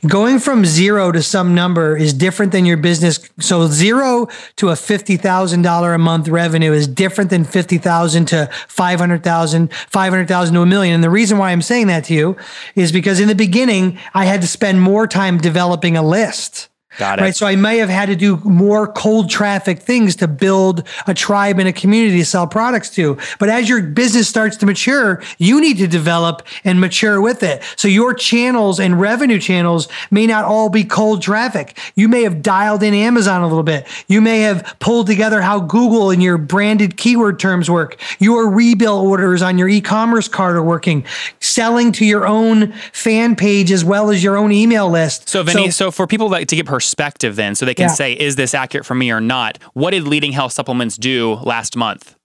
Going 0.07 0.41
from 0.41 0.65
zero 0.65 1.13
to 1.13 1.23
some 1.23 1.55
number 1.55 1.97
is 1.97 2.13
different 2.13 2.51
than 2.53 2.67
your 2.67 2.77
business. 2.77 3.21
So 3.39 3.69
zero 3.69 4.29
to 4.57 4.71
a 4.71 4.77
fifty 4.77 5.17
thousand 5.17 5.63
dollar 5.63 5.95
a 5.95 5.99
month 5.99 6.27
revenue 6.29 6.73
is 6.73 6.89
different 6.89 7.31
than 7.31 7.45
fifty 7.45 7.79
thousand 7.79 8.27
to 8.27 8.51
five 8.67 8.99
hundred 8.99 9.23
thousand, 9.23 9.73
five 9.73 10.13
hundred 10.13 10.27
thousand 10.27 10.57
to 10.57 10.63
a 10.63 10.67
million. 10.67 10.97
And 10.97 11.05
the 11.05 11.11
reason 11.11 11.39
why 11.39 11.53
I'm 11.53 11.63
saying 11.63 11.87
that 11.87 12.05
to 12.07 12.15
you 12.15 12.37
is 12.75 12.91
because 12.91 13.21
in 13.21 13.29
the 13.29 13.37
beginning, 13.37 13.97
I 14.13 14.25
had 14.25 14.41
to 14.41 14.49
spend 14.49 14.83
more 14.83 15.07
time 15.07 15.39
developing 15.39 15.97
a 15.97 16.03
list. 16.03 16.70
Got 16.99 17.21
it. 17.21 17.23
Right. 17.23 17.37
So 17.37 17.47
I 17.47 17.55
may 17.55 17.79
have 17.79 17.89
had 17.89 18.07
to 18.07 18.17
do 18.17 18.37
more 18.39 18.93
cold 18.93 19.31
traffic 19.31 19.79
things 19.79 20.17
to 20.17 20.27
build 20.27 20.87
a 21.07 21.15
tribe 21.15 21.61
and 21.61 21.69
a 21.69 21.73
community 21.73 22.19
to 22.19 22.25
sell 22.25 22.49
products 22.49 22.91
to. 22.91 23.17
But 23.39 23.49
as 23.49 23.69
your 23.69 23.81
business 23.81 24.29
starts 24.29 24.57
to 24.59 24.67
mature, 24.67 25.23
you 25.39 25.61
need 25.61 25.79
to 25.79 25.87
develop 25.87 26.43
and 26.65 26.81
mature 26.81 27.21
with 27.21 27.45
it. 27.45 27.63
So 27.77 27.87
your 27.87 28.13
channels 28.13 28.81
and 28.81 29.01
revenue 29.01 29.39
channels 29.39 29.89
may 30.11 30.27
not 30.27 30.45
all 30.45 30.69
be 30.69 30.83
cold 30.83 31.23
traffic. 31.23 31.79
You 31.95 32.09
may 32.09 32.25
have 32.25 32.43
dialed 32.43 32.83
in 32.83 32.93
Amazon 32.93 33.43
a 33.43 33.47
little 33.47 33.63
bit. 33.63 33.87
You 34.09 34.21
may 34.21 34.41
have 34.41 34.77
pulled 34.81 35.07
together 35.07 35.41
how 35.43 35.61
Google 35.61 36.11
and 36.11 36.21
your 36.21 36.39
branded 36.39 36.97
keyword 36.97 37.39
terms 37.39 37.71
work. 37.71 38.01
Your 38.19 38.47
rebill 38.47 39.01
orders 39.01 39.43
on 39.43 39.59
your 39.59 39.69
e-commerce 39.69 40.27
cart 40.27 40.57
are 40.57 40.63
working. 40.63 41.05
Selling 41.39 41.93
to 41.93 42.05
your 42.05 42.27
own 42.27 42.73
fan 42.93 43.37
page 43.37 43.71
as 43.71 43.85
well 43.85 44.11
as 44.11 44.25
your 44.25 44.37
own 44.37 44.51
email 44.51 44.91
list. 44.91 45.29
So 45.29 45.45
Vinny, 45.45 45.67
so, 45.67 45.87
so 45.87 45.91
for 45.93 46.09
people 46.09 46.29
that 46.31 46.49
to 46.49 46.57
get 46.57 46.67
per 46.67 46.80
perspective 46.81 47.37
then 47.37 47.55
so 47.55 47.67
they 47.67 47.75
can 47.75 47.89
yeah. 47.89 47.95
say 47.95 48.15
is 48.15 48.37
this 48.37 48.55
accurate 48.55 48.87
for 48.87 48.95
me 48.95 49.11
or 49.11 49.21
not 49.21 49.59
what 49.75 49.91
did 49.91 50.05
leading 50.05 50.33
health 50.33 50.51
supplements 50.51 50.97
do 50.97 51.35
last 51.43 51.77
month 51.77 52.17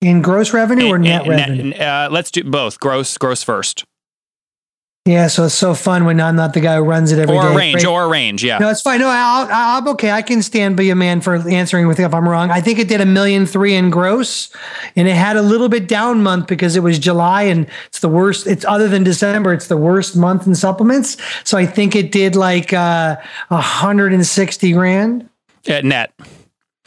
In 0.00 0.22
gross 0.22 0.54
revenue 0.54 0.88
or 0.88 0.98
net 0.98 1.26
and- 1.26 1.28
revenue? 1.30 1.72
uh, 1.74 2.08
let's 2.10 2.30
do 2.30 2.42
both. 2.42 2.80
Gross, 2.80 3.18
gross 3.18 3.42
first, 3.42 3.84
yeah, 5.08 5.26
so 5.26 5.46
it's 5.46 5.54
so 5.54 5.72
fun 5.74 6.04
when 6.04 6.20
I'm 6.20 6.36
not 6.36 6.52
the 6.52 6.60
guy 6.60 6.76
who 6.76 6.82
runs 6.82 7.12
it 7.12 7.18
every 7.18 7.34
day. 7.34 7.40
or 7.40 7.48
a 7.48 7.56
range, 7.56 7.76
Great. 7.76 7.86
or 7.86 8.04
a 8.04 8.08
range. 8.08 8.44
Yeah. 8.44 8.58
No, 8.58 8.68
it's 8.68 8.82
fine. 8.82 9.00
No, 9.00 9.08
I'll, 9.08 9.48
I'm 9.50 9.88
okay. 9.88 10.10
I 10.10 10.20
can 10.20 10.42
stand 10.42 10.76
by 10.76 10.82
a 10.84 10.94
man 10.94 11.22
for 11.22 11.36
answering 11.48 11.86
with 11.88 11.98
if 11.98 12.12
I'm 12.12 12.28
wrong. 12.28 12.50
I 12.50 12.60
think 12.60 12.78
it 12.78 12.88
did 12.88 13.00
a 13.00 13.06
million 13.06 13.46
three 13.46 13.74
in 13.74 13.88
gross, 13.88 14.54
and 14.96 15.08
it 15.08 15.16
had 15.16 15.36
a 15.36 15.42
little 15.42 15.70
bit 15.70 15.88
down 15.88 16.22
month 16.22 16.46
because 16.46 16.76
it 16.76 16.82
was 16.82 16.98
July 16.98 17.44
and 17.44 17.66
it's 17.86 18.00
the 18.00 18.08
worst. 18.08 18.46
It's 18.46 18.66
other 18.66 18.86
than 18.86 19.02
December, 19.02 19.54
it's 19.54 19.68
the 19.68 19.78
worst 19.78 20.14
month 20.14 20.46
in 20.46 20.54
supplements. 20.54 21.16
So 21.42 21.56
I 21.56 21.64
think 21.64 21.96
it 21.96 22.12
did 22.12 22.36
like 22.36 22.74
uh, 22.74 23.16
160 23.48 24.72
grand. 24.72 25.28
at 25.66 25.84
net. 25.86 26.12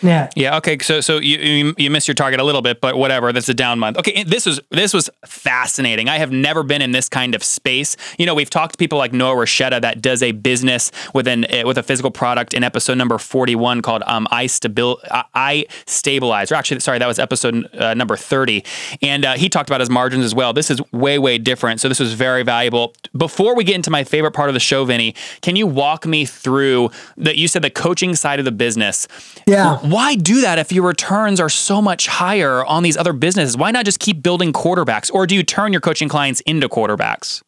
Yeah. 0.02 0.30
Yeah. 0.36 0.58
Okay. 0.58 0.78
So 0.80 1.02
so 1.02 1.18
you, 1.20 1.38
you 1.38 1.76
you 1.78 1.90
missed 1.92 2.08
your 2.08 2.16
target 2.16 2.40
a 2.40 2.44
little 2.44 2.62
bit, 2.62 2.82
but 2.82 2.98
whatever. 2.98 3.32
That's 3.32 3.50
a 3.50 3.54
down 3.54 3.80
month. 3.80 3.98
Okay. 3.98 4.24
This 4.24 4.46
was 4.46 4.60
this 4.72 4.94
was 4.94 5.10
fascinating. 5.26 6.10
I 6.10 6.18
have 6.18 6.32
never 6.32 6.64
been 6.64 6.82
in 6.82 6.92
this 6.92 7.10
kind 7.10 7.36
of 7.36 7.44
space. 7.44 7.96
You 8.18 8.26
know, 8.26 8.34
we've 8.34 8.50
talked 8.50 8.74
to 8.74 8.78
people 8.78 8.98
like 8.98 9.14
Noah 9.14 9.36
Rochetta 9.36 9.82
that 9.82 10.02
does 10.02 10.24
a 10.24 10.32
business 10.32 10.92
with 11.14 11.28
an 11.28 11.46
uh, 11.46 11.64
with 11.66 11.78
a 11.78 11.84
physical 11.84 12.12
product 12.12 12.54
in 12.54 12.64
episode 12.64 12.98
number 12.98 13.18
forty 13.18 13.56
one 13.56 13.82
called 13.82 14.04
um 14.08 14.28
I 14.32 14.46
stabil 14.46 14.98
I 15.34 15.66
stabilize. 15.86 16.52
Or 16.52 16.56
actually, 16.56 16.80
sorry, 16.80 17.00
that 17.00 17.08
was 17.08 17.20
episode 17.20 17.70
uh, 17.76 17.94
number 17.94 18.18
thirty, 18.18 18.64
and 19.02 19.26
uh, 19.26 19.34
he 19.34 19.50
talked 19.50 19.70
about 19.70 19.82
his 19.82 19.90
margins 19.90 20.26
as 20.26 20.34
well. 20.34 20.54
This 20.54 20.72
is 20.72 20.82
way 20.92 21.20
way 21.20 21.38
different. 21.38 21.80
So 21.80 21.88
this 21.88 22.00
was 22.00 22.14
very 22.14 22.44
valuable. 22.44 22.94
Before 23.16 23.56
we 23.56 23.64
get 23.64 23.76
into 23.76 23.92
my 23.92 24.04
favorite 24.04 24.32
part 24.32 24.50
of 24.50 24.54
the 24.54 24.60
show, 24.60 24.86
Vinny, 24.86 25.16
can 25.42 25.56
you 25.56 25.68
walk 25.68 26.06
me 26.06 26.26
through 26.26 26.90
that? 27.18 27.38
You 27.38 27.48
said 27.48 27.62
the 27.62 27.70
coaching 27.70 28.16
side 28.16 28.40
of 28.40 28.46
the 28.46 28.52
business 28.52 29.08
Yeah. 29.46 29.80
Why 29.92 30.16
do 30.16 30.42
that 30.42 30.58
if 30.58 30.72
your 30.72 30.88
returns 30.88 31.40
are 31.40 31.50
so 31.50 31.82
much 31.82 32.08
higher 32.08 32.66
on 32.66 32.84
these 32.84 32.98
other 32.98 33.14
businesses? 33.14 33.58
Why 33.58 33.72
not 33.72 33.86
just 33.86 34.00
keep 34.00 34.24
building 34.24 34.54
quarterbacks? 34.54 35.14
Or 35.14 35.28
do 35.28 35.36
you 35.36 35.44
turn 35.44 35.74
your 35.74 35.82
coaching 35.82 36.08
clients 36.08 36.40
into 36.42 36.70
quarterbacks? 36.70 37.42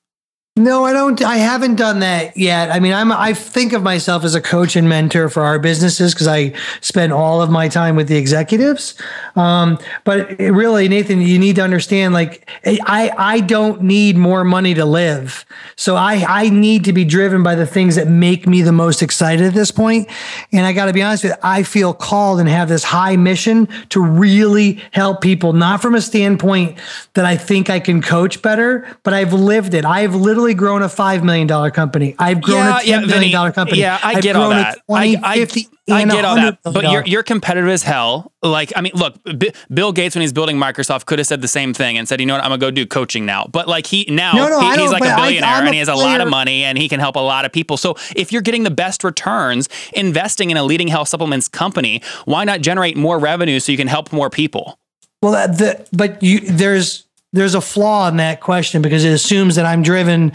No, 0.55 0.85
I 0.85 0.93
don't. 0.93 1.19
I 1.23 1.37
haven't 1.37 1.77
done 1.77 2.01
that 2.01 2.37
yet. 2.37 2.69
I 2.69 2.79
mean, 2.79 2.93
I'm. 2.93 3.11
I 3.11 3.33
think 3.33 3.73
of 3.73 3.81
myself 3.81 4.23
as 4.23 4.35
a 4.35 4.41
coach 4.41 4.75
and 4.75 4.87
mentor 4.87 5.27
for 5.27 5.41
our 5.41 5.57
businesses 5.57 6.13
because 6.13 6.27
I 6.27 6.53
spend 6.79 7.11
all 7.11 7.41
of 7.41 7.49
my 7.49 7.67
time 7.67 7.95
with 7.95 8.07
the 8.07 8.17
executives. 8.17 8.93
Um, 9.35 9.79
but 10.03 10.37
really, 10.37 10.87
Nathan, 10.87 11.21
you 11.21 11.39
need 11.39 11.55
to 11.55 11.63
understand. 11.63 12.13
Like, 12.13 12.47
I 12.63 13.11
I 13.17 13.39
don't 13.39 13.81
need 13.81 14.15
more 14.15 14.43
money 14.43 14.75
to 14.75 14.85
live. 14.85 15.43
So 15.75 15.95
I 15.95 16.23
I 16.27 16.49
need 16.49 16.85
to 16.85 16.93
be 16.93 17.03
driven 17.03 17.41
by 17.41 17.55
the 17.55 17.65
things 17.65 17.95
that 17.95 18.07
make 18.07 18.45
me 18.45 18.61
the 18.61 18.71
most 18.71 19.01
excited 19.01 19.47
at 19.47 19.55
this 19.55 19.71
point. 19.71 20.07
And 20.51 20.67
I 20.67 20.73
got 20.73 20.85
to 20.85 20.93
be 20.93 21.01
honest 21.01 21.23
with 21.23 21.31
you, 21.31 21.37
I 21.41 21.63
feel 21.63 21.95
called 21.95 22.39
and 22.39 22.47
have 22.47 22.69
this 22.69 22.83
high 22.83 23.15
mission 23.15 23.67
to 23.89 23.99
really 23.99 24.83
help 24.91 25.21
people, 25.21 25.53
not 25.53 25.81
from 25.81 25.95
a 25.95 26.01
standpoint 26.01 26.77
that 27.15 27.25
I 27.25 27.37
think 27.37 27.71
I 27.71 27.79
can 27.79 28.03
coach 28.03 28.43
better, 28.43 28.85
but 29.01 29.15
I've 29.15 29.33
lived 29.33 29.73
it. 29.73 29.83
I've 29.83 30.13
literally 30.13 30.42
grown 30.53 30.81
a 30.81 30.87
$5 30.87 31.23
million 31.23 31.47
company. 31.71 32.15
I've 32.19 32.41
grown 32.41 32.67
a 32.67 32.71
$10 32.79 33.07
million 33.07 33.53
company. 33.53 33.79
Yeah, 33.79 33.97
I 34.03 34.15
I've 34.15 34.23
get 34.23 34.35
all 34.35 34.49
grown 34.49 34.59
a 34.59 34.63
that. 34.63 34.85
20, 34.87 35.17
I, 35.17 35.31
I, 35.31 35.35
50, 35.37 35.67
I 35.89 36.03
get 36.05 36.25
all 36.25 36.35
that. 36.35 36.59
But 36.63 36.91
you're, 36.91 37.05
you're 37.05 37.23
competitive 37.23 37.69
as 37.69 37.83
hell. 37.83 38.33
Like, 38.41 38.73
I 38.75 38.81
mean, 38.81 38.91
look, 38.95 39.15
B- 39.37 39.51
Bill 39.73 39.93
Gates, 39.93 40.15
when 40.15 40.21
he's 40.21 40.33
building 40.33 40.57
Microsoft, 40.57 41.05
could 41.05 41.19
have 41.19 41.27
said 41.27 41.41
the 41.41 41.47
same 41.47 41.73
thing 41.73 41.97
and 41.97 42.07
said, 42.07 42.19
you 42.19 42.25
know 42.25 42.33
what, 42.33 42.43
I'm 42.43 42.49
going 42.49 42.59
to 42.59 42.65
go 42.65 42.71
do 42.71 42.85
coaching 42.85 43.25
now. 43.25 43.47
But 43.49 43.67
like, 43.69 43.85
he 43.87 44.05
now, 44.09 44.33
No, 44.33 44.49
no, 44.49 44.59
he- 44.59 44.81
he's 44.81 44.91
like 44.91 45.03
a 45.03 45.15
billionaire 45.15 45.49
I'm 45.49 45.65
and 45.65 45.73
he 45.73 45.79
has 45.79 45.87
a 45.87 45.95
lot 45.95 46.19
of 46.19 46.27
money 46.29 46.65
and 46.65 46.77
he 46.77 46.89
can 46.89 46.99
help 46.99 47.15
a 47.15 47.19
lot 47.19 47.45
of 47.45 47.53
people. 47.53 47.77
So 47.77 47.95
if 48.15 48.33
you're 48.33 48.41
getting 48.41 48.63
the 48.63 48.71
best 48.71 49.03
returns 49.05 49.69
investing 49.93 50.51
in 50.51 50.57
a 50.57 50.63
leading 50.63 50.89
health 50.89 51.07
supplements 51.07 51.47
company, 51.47 52.01
why 52.25 52.43
not 52.43 52.59
generate 52.61 52.97
more 52.97 53.17
revenue 53.19 53.59
so 53.61 53.71
you 53.71 53.77
can 53.77 53.87
help 53.87 54.11
more 54.11 54.29
people? 54.29 54.77
Well, 55.21 55.47
the, 55.47 55.87
but 55.93 56.21
you 56.21 56.41
there's 56.41 57.05
there's 57.33 57.55
a 57.55 57.61
flaw 57.61 58.07
in 58.07 58.17
that 58.17 58.39
question 58.39 58.81
because 58.81 59.03
it 59.03 59.11
assumes 59.11 59.55
that 59.55 59.65
I'm 59.65 59.81
driven 59.83 60.31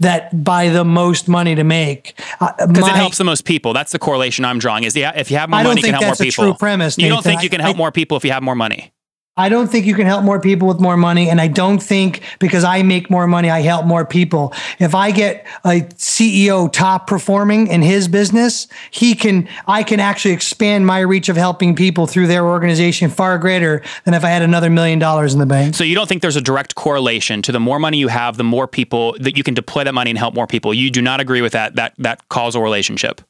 that 0.00 0.44
by 0.44 0.68
the 0.68 0.84
most 0.84 1.28
money 1.28 1.56
to 1.56 1.64
make. 1.64 2.14
Because 2.38 2.86
it 2.86 2.94
helps 2.94 3.18
the 3.18 3.24
most 3.24 3.44
people. 3.44 3.72
That's 3.72 3.90
the 3.92 3.98
correlation 3.98 4.44
I'm 4.44 4.58
drawing. 4.60 4.84
Is 4.84 4.94
yeah, 4.96 5.12
if 5.16 5.30
you 5.30 5.36
have 5.36 5.50
more 5.50 5.62
money, 5.62 5.80
you 5.80 5.84
can 5.84 5.94
help 5.94 6.02
more 6.02 6.10
that's 6.10 6.20
a 6.20 6.24
people. 6.24 6.44
true 6.44 6.54
premise, 6.54 6.96
You 6.96 7.08
don't 7.08 7.22
think 7.24 7.42
you 7.42 7.50
can 7.50 7.60
help 7.60 7.74
I- 7.74 7.78
more 7.78 7.92
people 7.92 8.16
if 8.16 8.24
you 8.24 8.30
have 8.32 8.42
more 8.42 8.54
money? 8.54 8.92
I 9.38 9.48
don't 9.48 9.68
think 9.68 9.86
you 9.86 9.94
can 9.94 10.06
help 10.06 10.24
more 10.24 10.40
people 10.40 10.66
with 10.66 10.80
more 10.80 10.96
money. 10.96 11.30
And 11.30 11.40
I 11.40 11.46
don't 11.46 11.78
think 11.78 12.22
because 12.40 12.64
I 12.64 12.82
make 12.82 13.08
more 13.08 13.28
money, 13.28 13.48
I 13.48 13.60
help 13.60 13.86
more 13.86 14.04
people. 14.04 14.52
If 14.80 14.96
I 14.96 15.12
get 15.12 15.46
a 15.64 15.82
CEO 15.94 16.70
top 16.72 17.06
performing 17.06 17.68
in 17.68 17.80
his 17.80 18.08
business, 18.08 18.66
he 18.90 19.14
can, 19.14 19.48
I 19.68 19.84
can 19.84 20.00
actually 20.00 20.34
expand 20.34 20.86
my 20.86 20.98
reach 20.98 21.28
of 21.28 21.36
helping 21.36 21.76
people 21.76 22.08
through 22.08 22.26
their 22.26 22.44
organization 22.44 23.10
far 23.10 23.38
greater 23.38 23.80
than 24.04 24.12
if 24.12 24.24
I 24.24 24.30
had 24.30 24.42
another 24.42 24.70
million 24.70 24.98
dollars 24.98 25.32
in 25.34 25.38
the 25.38 25.46
bank. 25.46 25.76
So 25.76 25.84
you 25.84 25.94
don't 25.94 26.08
think 26.08 26.20
there's 26.20 26.36
a 26.36 26.40
direct 26.40 26.74
correlation 26.74 27.40
to 27.42 27.52
the 27.52 27.60
more 27.60 27.78
money 27.78 27.98
you 27.98 28.08
have, 28.08 28.38
the 28.38 28.44
more 28.44 28.66
people 28.66 29.14
that 29.20 29.36
you 29.36 29.44
can 29.44 29.54
deploy 29.54 29.84
that 29.84 29.94
money 29.94 30.10
and 30.10 30.18
help 30.18 30.34
more 30.34 30.48
people. 30.48 30.74
You 30.74 30.90
do 30.90 31.00
not 31.00 31.20
agree 31.20 31.42
with 31.42 31.52
that 31.52 31.76
that 31.76 31.94
that 31.98 32.28
causal 32.28 32.60
relationship. 32.60 33.20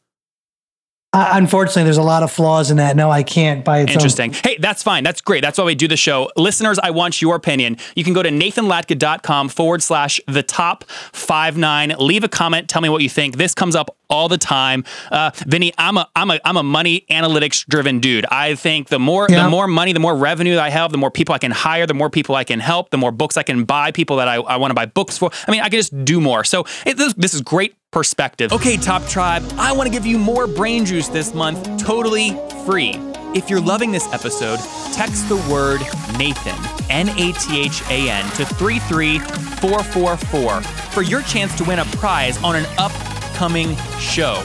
Uh, 1.15 1.31
unfortunately, 1.33 1.85
there's 1.85 1.97
a 1.97 2.03
lot 2.03 2.23
of 2.23 2.31
flaws 2.31 2.71
in 2.71 2.77
that. 2.77 2.95
No, 2.95 3.11
I 3.11 3.23
can't 3.23 3.61
its 3.61 3.69
own- 3.69 3.89
Interesting. 3.89 4.35
Hey, 4.35 4.59
that's 4.61 4.83
fine. 4.83 5.03
That's 5.05 5.23
great. 5.23 5.41
That's 5.41 5.57
why 5.57 5.65
we 5.65 5.75
do 5.75 5.89
the 5.89 5.97
show. 5.97 6.31
Listeners, 6.37 6.79
I 6.79 6.91
want 6.91 7.23
your 7.23 7.35
opinion. 7.35 7.79
You 7.97 8.05
can 8.05 8.13
go 8.13 8.23
to 8.23 8.29
nathanlatka.com 8.29 9.49
forward 9.49 9.83
slash 9.83 10.21
the 10.27 10.43
top 10.43 10.85
five 11.13 11.57
nine. 11.57 11.95
Leave 11.99 12.25
a 12.25 12.29
comment. 12.29 12.69
Tell 12.69 12.83
me 12.83 12.91
what 12.91 13.03
you 13.03 13.09
think. 13.09 13.39
This 13.39 13.55
comes 13.55 13.75
up 13.75 13.97
all 14.11 14.29
the 14.29 14.37
time. 14.39 14.85
Uh, 15.11 15.31
Vinny, 15.47 15.73
I'm 15.79 15.97
a 15.97 16.09
I'm 16.15 16.31
a 16.31 16.41
I'm 16.45 16.59
a 16.59 16.63
money 16.63 17.07
analytics 17.11 17.65
driven 17.67 18.01
dude. 18.01 18.27
I 18.31 18.55
think 18.55 18.89
the 18.89 18.99
more 18.99 19.27
Yeah. 19.31 19.45
the 19.45 19.49
more 19.51 19.67
money, 19.67 19.95
the 19.95 20.01
more 20.01 20.15
revenue 20.17 20.59
I 20.59 20.69
have, 20.69 20.93
the 20.93 20.99
more 20.99 21.11
people 21.11 21.35
I 21.35 21.39
can 21.39 21.53
hire, 21.53 21.87
the 21.87 21.95
more 21.95 22.11
people 22.11 22.35
I 22.35 22.45
can 22.45 22.61
help, 22.61 22.91
the 22.91 22.99
more 22.99 23.13
books 23.13 23.39
I 23.39 23.43
can 23.45 23.65
buy, 23.65 23.93
people 23.93 24.17
that 24.17 24.29
I, 24.29 24.37
I 24.37 24.57
want 24.57 24.71
to 24.73 24.75
buy 24.75 24.85
books 24.87 25.17
for. 25.17 25.31
I 25.47 25.51
mean, 25.51 25.61
I 25.63 25.71
can 25.71 25.79
just 25.79 26.05
do 26.05 26.21
more. 26.21 26.45
So 26.45 26.65
it, 26.85 26.99
this, 26.99 27.15
this 27.15 27.33
is 27.33 27.41
great 27.41 27.77
perspective. 27.91 28.53
Okay, 28.53 28.77
Top 28.77 29.07
Tribe, 29.07 29.43
I 29.57 29.73
want 29.73 29.87
to 29.87 29.93
give 29.93 30.05
you 30.07 30.19
more 30.19 30.47
brain 30.47 30.85
juice 30.85 31.09
this 31.09 31.35
month, 31.35 31.83
totally 31.83 32.37
free. 32.65 32.95
If 33.35 33.51
you're 33.51 33.61
loving 33.61 33.93
this 33.93 34.11
episode, 34.13 34.59
text 34.93 35.29
the 35.29 35.37
word 35.51 35.81
Nathan, 36.19 36.57
N 36.91 37.09
A 37.11 37.33
T 37.33 37.61
H 37.61 37.83
A 37.91 38.11
N, 38.11 38.25
to 38.33 38.47
33444 38.47 40.61
for 40.63 41.03
your 41.03 41.23
chance 41.23 41.55
to 41.57 41.65
win 41.65 41.79
a 41.79 41.85
prize 41.85 42.43
on 42.43 42.57
an 42.57 42.67
upcoming 42.79 43.77
show. 43.99 44.43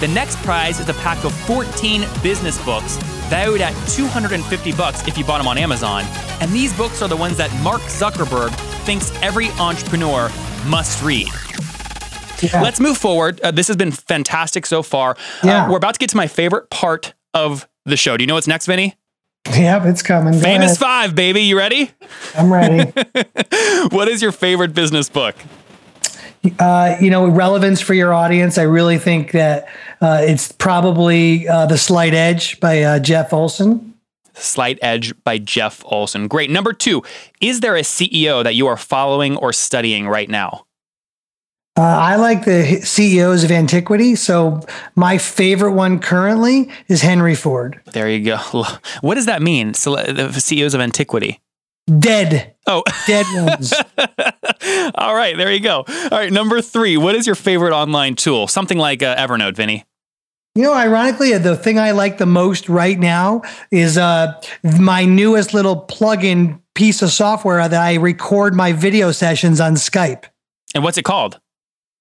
The 0.00 0.08
next 0.08 0.36
prize 0.38 0.78
is 0.78 0.88
a 0.90 0.94
pack 0.94 1.24
of 1.24 1.32
14 1.46 2.04
business 2.22 2.62
books 2.64 2.96
valued 3.28 3.62
at 3.62 3.72
250 3.88 4.72
bucks 4.72 5.08
if 5.08 5.16
you 5.16 5.24
bought 5.24 5.38
them 5.38 5.48
on 5.48 5.56
Amazon. 5.56 6.04
And 6.40 6.52
these 6.52 6.76
books 6.76 7.00
are 7.00 7.08
the 7.08 7.16
ones 7.16 7.38
that 7.38 7.50
Mark 7.62 7.80
Zuckerberg 7.82 8.50
thinks 8.84 9.10
every 9.22 9.48
entrepreneur 9.52 10.28
must 10.66 11.02
read. 11.02 11.28
Yeah. 12.40 12.60
Let's 12.62 12.80
move 12.80 12.98
forward. 12.98 13.40
Uh, 13.40 13.50
this 13.50 13.68
has 13.68 13.76
been 13.76 13.92
fantastic 13.92 14.66
so 14.66 14.82
far. 14.82 15.12
Uh, 15.12 15.14
Yeah. 15.46 15.70
we're 15.70 15.76
about 15.78 15.94
to 15.94 15.98
get 15.98 16.10
to 16.10 16.16
my 16.16 16.26
favorite 16.26 16.70
part 16.70 17.14
of 17.34 17.68
the 17.84 17.96
show. 17.96 18.16
Do 18.16 18.22
you 18.22 18.26
know 18.26 18.34
what's 18.34 18.46
next, 18.48 18.66
Vinny? 18.66 18.94
Yep, 19.54 19.84
it's 19.86 20.02
coming. 20.02 20.32
Go 20.34 20.40
Famous 20.40 20.66
ahead. 20.72 20.78
Five, 20.78 21.14
baby. 21.14 21.42
You 21.42 21.56
ready? 21.56 21.90
I'm 22.36 22.52
ready. 22.52 22.90
what 23.90 24.08
is 24.08 24.20
your 24.20 24.32
favorite 24.32 24.74
business 24.74 25.08
book? 25.08 25.36
uh, 26.58 26.96
you 27.00 27.10
know, 27.10 27.26
relevance 27.28 27.80
for 27.80 27.94
your 27.94 28.12
audience. 28.14 28.58
I 28.58 28.62
really 28.62 28.98
think 28.98 29.32
that 29.32 29.66
uh, 30.00 30.18
it's 30.22 30.52
probably 30.52 31.48
uh, 31.48 31.66
The 31.66 31.78
Slight 31.78 32.14
Edge 32.14 32.60
by 32.60 32.82
uh, 32.82 32.98
Jeff 32.98 33.32
Olson. 33.32 33.94
Slight 34.34 34.78
Edge 34.82 35.12
by 35.24 35.38
Jeff 35.38 35.82
Olson. 35.86 36.28
Great. 36.28 36.50
Number 36.50 36.72
two, 36.72 37.02
is 37.40 37.60
there 37.60 37.74
a 37.76 37.80
CEO 37.80 38.44
that 38.44 38.54
you 38.54 38.66
are 38.66 38.76
following 38.76 39.36
or 39.36 39.52
studying 39.52 40.06
right 40.06 40.28
now? 40.28 40.65
Uh, 41.78 41.82
I 41.82 42.16
like 42.16 42.44
the 42.46 42.80
CEOs 42.82 43.44
of 43.44 43.50
antiquity. 43.50 44.14
So 44.14 44.60
my 44.94 45.18
favorite 45.18 45.72
one 45.72 45.98
currently 45.98 46.70
is 46.88 47.02
Henry 47.02 47.34
Ford. 47.34 47.80
There 47.92 48.08
you 48.10 48.24
go. 48.24 48.64
What 49.02 49.16
does 49.16 49.26
that 49.26 49.42
mean? 49.42 49.74
So, 49.74 49.96
the 49.96 50.32
CEOs 50.32 50.72
of 50.74 50.80
antiquity. 50.80 51.40
Dead, 51.98 52.54
Oh, 52.66 52.82
dead 53.06 53.26
ones. 53.46 53.72
all 54.96 55.14
right. 55.14 55.36
There 55.36 55.52
you 55.52 55.60
go. 55.60 55.84
All 55.86 56.08
right. 56.10 56.32
Number 56.32 56.60
three, 56.60 56.96
what 56.96 57.14
is 57.14 57.26
your 57.26 57.36
favorite 57.36 57.72
online 57.72 58.16
tool? 58.16 58.48
Something 58.48 58.78
like 58.78 59.02
uh, 59.02 59.14
Evernote, 59.16 59.54
Vinny. 59.54 59.84
You 60.56 60.62
know, 60.62 60.74
ironically, 60.74 61.36
the 61.38 61.54
thing 61.56 61.78
I 61.78 61.92
like 61.92 62.18
the 62.18 62.26
most 62.26 62.68
right 62.68 62.98
now 62.98 63.42
is 63.70 63.98
uh, 63.98 64.40
my 64.80 65.04
newest 65.04 65.54
little 65.54 65.76
plug-in 65.76 66.60
piece 66.74 67.02
of 67.02 67.12
software 67.12 67.68
that 67.68 67.80
I 67.80 67.94
record 67.94 68.54
my 68.54 68.72
video 68.72 69.12
sessions 69.12 69.60
on 69.60 69.74
Skype. 69.74 70.24
And 70.74 70.82
what's 70.82 70.98
it 70.98 71.04
called? 71.04 71.38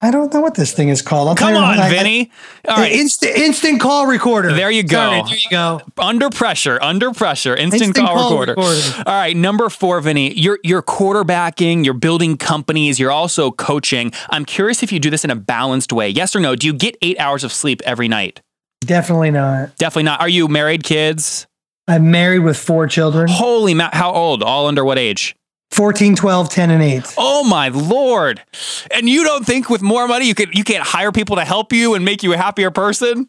I 0.01 0.11
don't 0.11 0.31
know 0.33 0.41
what 0.41 0.55
this 0.55 0.71
thing 0.73 0.89
is 0.89 1.01
called. 1.01 1.29
I'll 1.29 1.35
Come 1.35 1.55
on, 1.55 1.77
what, 1.77 1.79
I- 1.79 1.89
Vinny. 1.89 2.31
All 2.67 2.77
right. 2.77 2.91
Instant, 2.91 3.35
instant 3.37 3.79
call 3.81 4.05
recorder. 4.05 4.53
There 4.53 4.69
you 4.69 4.83
go. 4.83 4.97
Sorry, 4.97 5.21
there 5.23 5.37
you 5.37 5.49
go. 5.49 5.81
under 5.97 6.29
pressure, 6.29 6.79
under 6.81 7.11
pressure, 7.11 7.55
instant, 7.55 7.81
Instant 7.83 8.05
call, 8.07 8.15
call 8.15 8.29
recorder. 8.31 8.51
recorder. 8.51 9.03
All 9.09 9.15
right, 9.15 9.35
number 9.35 9.69
four, 9.69 10.01
Vinny. 10.01 10.33
You're 10.37 10.59
you're 10.63 10.83
quarterbacking, 10.83 11.85
you're 11.85 11.93
building 11.93 12.37
companies, 12.37 12.99
you're 12.99 13.11
also 13.11 13.51
coaching. 13.51 14.11
I'm 14.29 14.45
curious 14.45 14.83
if 14.83 14.91
you 14.91 14.99
do 14.99 15.09
this 15.09 15.23
in 15.23 15.31
a 15.31 15.35
balanced 15.35 15.91
way. 15.93 16.09
Yes 16.09 16.35
or 16.35 16.39
no? 16.39 16.55
Do 16.55 16.67
you 16.67 16.73
get 16.73 16.95
eight 17.01 17.17
hours 17.19 17.43
of 17.43 17.51
sleep 17.51 17.81
every 17.85 18.07
night? 18.07 18.41
Definitely 18.81 19.31
not. 19.31 19.75
Definitely 19.77 20.03
not. 20.03 20.19
Are 20.21 20.29
you 20.29 20.47
married, 20.47 20.83
kids? 20.83 21.47
I'm 21.87 22.11
married 22.11 22.39
with 22.39 22.57
four 22.57 22.85
children 22.87 23.27
Holy 23.29 23.73
ma- 23.73 23.89
how 23.93 24.11
old? 24.11 24.43
All 24.43 24.67
under 24.67 24.83
what 24.83 24.99
age? 24.99 25.35
14, 25.71 26.15
12, 26.15 26.49
10, 26.49 26.69
and 26.71 26.83
8. 26.83 27.13
Oh 27.17 27.43
my 27.43 27.69
lord! 27.69 28.41
And 28.91 29.09
you 29.09 29.23
don't 29.23 29.45
think 29.45 29.69
with 29.69 29.81
more 29.81 30.07
money 30.07 30.25
you 30.25 30.35
could 30.35 30.55
you 30.57 30.63
can't 30.63 30.83
hire 30.83 31.11
people 31.11 31.35
to 31.35 31.45
help 31.45 31.73
you 31.73 31.95
and 31.95 32.05
make 32.05 32.23
you 32.23 32.33
a 32.33 32.37
happier 32.37 32.71
person? 32.71 33.27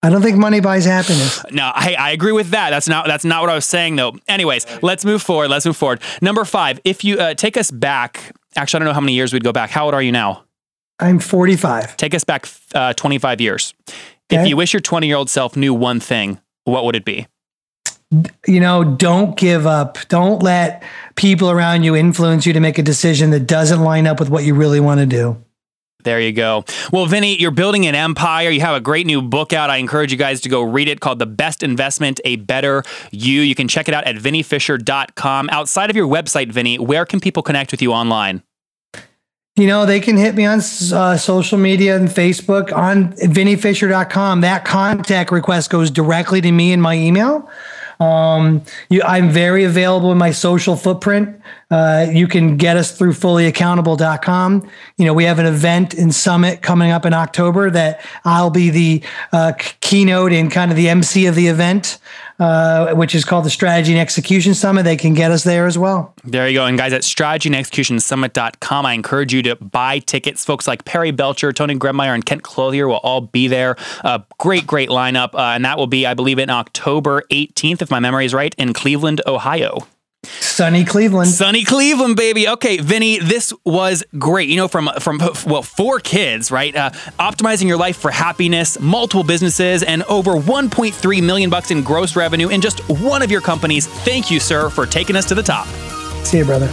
I 0.00 0.10
don't 0.10 0.22
think 0.22 0.38
money 0.38 0.60
buys 0.60 0.84
happiness. 0.84 1.42
No, 1.50 1.72
I, 1.74 1.96
I 1.98 2.10
agree 2.12 2.30
with 2.30 2.50
that. 2.50 2.70
That's 2.70 2.88
not 2.88 3.06
that's 3.06 3.24
not 3.24 3.40
what 3.40 3.50
I 3.50 3.54
was 3.54 3.64
saying 3.64 3.96
though. 3.96 4.12
Anyways, 4.28 4.64
let's 4.80 5.04
move 5.04 5.22
forward. 5.22 5.48
Let's 5.48 5.66
move 5.66 5.76
forward. 5.76 6.00
Number 6.22 6.44
five. 6.44 6.80
If 6.84 7.02
you 7.02 7.18
uh, 7.18 7.34
take 7.34 7.56
us 7.56 7.70
back, 7.70 8.32
actually, 8.54 8.78
I 8.78 8.80
don't 8.80 8.88
know 8.88 8.94
how 8.94 9.00
many 9.00 9.14
years 9.14 9.32
we'd 9.32 9.42
go 9.44 9.52
back. 9.52 9.70
How 9.70 9.86
old 9.86 9.94
are 9.94 10.02
you 10.02 10.12
now? 10.12 10.44
I'm 11.00 11.18
45. 11.18 11.96
Take 11.96 12.14
us 12.14 12.24
back 12.24 12.46
uh, 12.74 12.92
25 12.92 13.40
years. 13.40 13.74
If 14.30 14.46
you 14.46 14.56
wish 14.56 14.72
your 14.72 14.80
20 14.80 15.06
year 15.06 15.16
old 15.16 15.30
self 15.30 15.56
knew 15.56 15.72
one 15.74 16.00
thing, 16.00 16.40
what 16.64 16.84
would 16.84 16.94
it 16.94 17.04
be? 17.04 17.26
You 18.46 18.60
know, 18.60 18.84
don't 18.84 19.36
give 19.36 19.66
up. 19.66 19.98
Don't 20.08 20.42
let 20.42 20.82
people 21.16 21.50
around 21.50 21.82
you 21.82 21.94
influence 21.94 22.46
you 22.46 22.54
to 22.54 22.60
make 22.60 22.78
a 22.78 22.82
decision 22.82 23.30
that 23.30 23.40
doesn't 23.40 23.80
line 23.80 24.06
up 24.06 24.18
with 24.18 24.30
what 24.30 24.44
you 24.44 24.54
really 24.54 24.80
want 24.80 25.00
to 25.00 25.06
do. 25.06 25.36
There 26.04 26.20
you 26.20 26.32
go. 26.32 26.64
Well, 26.92 27.06
Vinny, 27.06 27.36
you're 27.36 27.50
building 27.50 27.86
an 27.86 27.94
empire. 27.94 28.50
You 28.50 28.60
have 28.60 28.76
a 28.76 28.80
great 28.80 29.04
new 29.04 29.20
book 29.20 29.52
out. 29.52 29.68
I 29.68 29.76
encourage 29.76 30.12
you 30.12 30.16
guys 30.16 30.40
to 30.42 30.48
go 30.48 30.62
read 30.62 30.88
it 30.88 31.00
called 31.00 31.18
The 31.18 31.26
Best 31.26 31.62
Investment, 31.62 32.20
A 32.24 32.36
Better 32.36 32.84
You. 33.10 33.42
You 33.42 33.54
can 33.54 33.68
check 33.68 33.88
it 33.88 33.94
out 33.94 34.04
at 34.04 34.14
vinnyfisher.com. 34.14 35.50
Outside 35.50 35.90
of 35.90 35.96
your 35.96 36.06
website, 36.06 36.52
Vinny, 36.52 36.78
where 36.78 37.04
can 37.04 37.20
people 37.20 37.42
connect 37.42 37.72
with 37.72 37.82
you 37.82 37.92
online? 37.92 38.42
You 39.56 39.66
know, 39.66 39.86
they 39.86 39.98
can 39.98 40.16
hit 40.16 40.36
me 40.36 40.46
on 40.46 40.60
uh, 40.60 41.16
social 41.16 41.58
media 41.58 41.96
and 41.96 42.08
Facebook 42.08 42.72
on 42.72 43.12
vinnyfisher.com. 43.14 44.40
That 44.42 44.64
contact 44.64 45.32
request 45.32 45.68
goes 45.68 45.90
directly 45.90 46.40
to 46.40 46.52
me 46.52 46.72
in 46.72 46.80
my 46.80 46.94
email. 46.94 47.50
Um, 48.00 48.62
you, 48.88 49.02
I'm 49.02 49.30
very 49.30 49.64
available 49.64 50.12
in 50.12 50.18
my 50.18 50.30
social 50.30 50.76
footprint. 50.76 51.40
Uh, 51.70 52.06
you 52.10 52.28
can 52.28 52.56
get 52.56 52.76
us 52.76 52.96
through 52.96 53.12
fullyaccountable.com. 53.12 54.70
You 54.96 55.04
know, 55.04 55.14
we 55.14 55.24
have 55.24 55.38
an 55.38 55.46
event 55.46 55.94
in 55.94 56.12
Summit 56.12 56.62
coming 56.62 56.90
up 56.90 57.04
in 57.04 57.12
October 57.12 57.70
that 57.70 58.00
I'll 58.24 58.50
be 58.50 58.70
the 58.70 59.02
uh, 59.32 59.52
keynote 59.80 60.32
and 60.32 60.50
kind 60.50 60.70
of 60.70 60.76
the 60.76 60.88
MC 60.88 61.26
of 61.26 61.34
the 61.34 61.48
event, 61.48 61.98
uh, 62.38 62.94
which 62.94 63.14
is 63.14 63.24
called 63.24 63.44
the 63.44 63.50
Strategy 63.50 63.92
and 63.92 64.00
Execution 64.00 64.54
Summit. 64.54 64.84
They 64.84 64.96
can 64.96 65.14
get 65.14 65.30
us 65.30 65.44
there 65.44 65.66
as 65.66 65.76
well. 65.76 66.14
There 66.24 66.48
you 66.48 66.58
go. 66.58 66.66
And 66.66 66.78
guys, 66.78 66.92
at 66.92 67.02
strategyandexecutionsummit.com, 67.02 68.86
I 68.86 68.92
encourage 68.92 69.32
you 69.32 69.42
to 69.42 69.56
buy 69.56 69.98
tickets. 70.00 70.44
Folks 70.44 70.66
like 70.66 70.84
Perry 70.84 71.10
Belcher, 71.10 71.52
Tony 71.52 71.74
Grebmeier, 71.74 72.14
and 72.14 72.24
Kent 72.24 72.42
Clothier 72.42 72.88
will 72.88 72.96
all 72.98 73.20
be 73.20 73.48
there. 73.48 73.76
Uh, 74.04 74.20
great, 74.38 74.66
great 74.66 74.88
lineup. 74.88 75.34
Uh, 75.34 75.54
and 75.54 75.64
that 75.64 75.78
will 75.78 75.86
be, 75.86 76.06
I 76.06 76.14
believe, 76.14 76.38
in 76.38 76.50
October 76.50 77.22
18th, 77.30 77.82
if 77.82 77.90
my 77.90 78.00
memory 78.00 78.24
is 78.24 78.34
right, 78.34 78.54
in 78.56 78.72
Cleveland, 78.72 79.20
Ohio. 79.26 79.86
Sunny 80.58 80.84
Cleveland. 80.84 81.30
Sunny 81.30 81.62
Cleveland, 81.62 82.16
baby. 82.16 82.48
Okay, 82.48 82.78
Vinny, 82.78 83.20
this 83.20 83.54
was 83.64 84.02
great. 84.18 84.48
You 84.48 84.56
know, 84.56 84.66
from 84.66 84.90
from 84.98 85.20
well, 85.46 85.62
four 85.62 86.00
kids, 86.00 86.50
right? 86.50 86.74
Uh, 86.74 86.90
optimizing 87.20 87.68
your 87.68 87.76
life 87.76 87.96
for 87.96 88.10
happiness, 88.10 88.76
multiple 88.80 89.22
businesses, 89.22 89.84
and 89.84 90.02
over 90.08 90.32
1.3 90.32 91.22
million 91.24 91.48
bucks 91.48 91.70
in 91.70 91.84
gross 91.84 92.16
revenue 92.16 92.48
in 92.48 92.60
just 92.60 92.80
one 92.88 93.22
of 93.22 93.30
your 93.30 93.40
companies. 93.40 93.86
Thank 93.86 94.32
you, 94.32 94.40
sir, 94.40 94.68
for 94.68 94.84
taking 94.84 95.14
us 95.14 95.26
to 95.26 95.36
the 95.36 95.44
top. 95.44 95.68
See 96.24 96.38
you, 96.38 96.44
brother. 96.44 96.66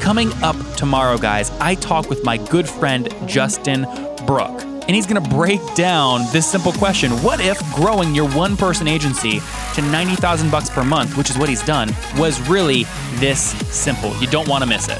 Coming 0.00 0.32
up 0.42 0.56
tomorrow, 0.74 1.18
guys, 1.18 1.52
I 1.60 1.76
talk 1.76 2.10
with 2.10 2.24
my 2.24 2.38
good 2.38 2.68
friend 2.68 3.08
Justin 3.28 3.86
Brooke. 4.26 4.71
And 4.86 4.96
he's 4.96 5.06
gonna 5.06 5.20
break 5.20 5.60
down 5.74 6.22
this 6.32 6.46
simple 6.50 6.72
question. 6.72 7.12
What 7.22 7.40
if 7.40 7.58
growing 7.74 8.14
your 8.14 8.28
one 8.30 8.56
person 8.56 8.88
agency 8.88 9.40
to 9.74 9.82
90,000 9.82 10.50
bucks 10.50 10.68
per 10.68 10.82
month, 10.82 11.16
which 11.16 11.30
is 11.30 11.38
what 11.38 11.48
he's 11.48 11.62
done, 11.62 11.94
was 12.16 12.40
really 12.48 12.84
this 13.14 13.52
simple? 13.74 14.14
You 14.16 14.26
don't 14.26 14.48
wanna 14.48 14.66
miss 14.66 14.88
it. 14.88 14.98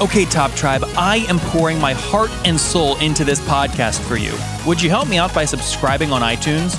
Okay, 0.00 0.24
Top 0.24 0.52
Tribe, 0.52 0.84
I 0.96 1.18
am 1.28 1.38
pouring 1.38 1.80
my 1.80 1.92
heart 1.92 2.30
and 2.44 2.58
soul 2.58 2.98
into 2.98 3.24
this 3.24 3.40
podcast 3.40 4.00
for 4.00 4.16
you. 4.16 4.32
Would 4.66 4.82
you 4.82 4.90
help 4.90 5.08
me 5.08 5.16
out 5.16 5.32
by 5.32 5.44
subscribing 5.44 6.12
on 6.12 6.22
iTunes? 6.22 6.74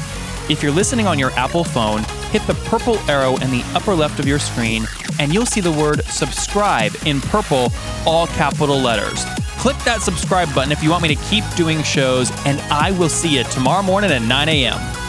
If 0.49 0.61
you're 0.61 0.73
listening 0.73 1.07
on 1.07 1.17
your 1.17 1.31
Apple 1.31 1.63
phone, 1.63 2.03
hit 2.31 2.45
the 2.47 2.55
purple 2.65 2.97
arrow 3.09 3.37
in 3.37 3.49
the 3.49 3.63
upper 3.75 3.95
left 3.95 4.19
of 4.19 4.27
your 4.27 4.39
screen, 4.39 4.85
and 5.19 5.33
you'll 5.33 5.45
see 5.45 5.61
the 5.61 5.71
word 5.71 6.03
subscribe 6.05 6.93
in 7.05 7.21
purple, 7.21 7.71
all 8.05 8.27
capital 8.27 8.77
letters. 8.77 9.23
Click 9.63 9.77
that 9.85 10.01
subscribe 10.01 10.53
button 10.53 10.73
if 10.73 10.83
you 10.83 10.89
want 10.89 11.03
me 11.03 11.15
to 11.15 11.23
keep 11.23 11.45
doing 11.55 11.83
shows, 11.83 12.29
and 12.45 12.59
I 12.69 12.91
will 12.91 13.07
see 13.07 13.37
you 13.37 13.45
tomorrow 13.45 13.81
morning 13.81 14.11
at 14.11 14.21
9 14.21 14.49
a.m. 14.49 15.02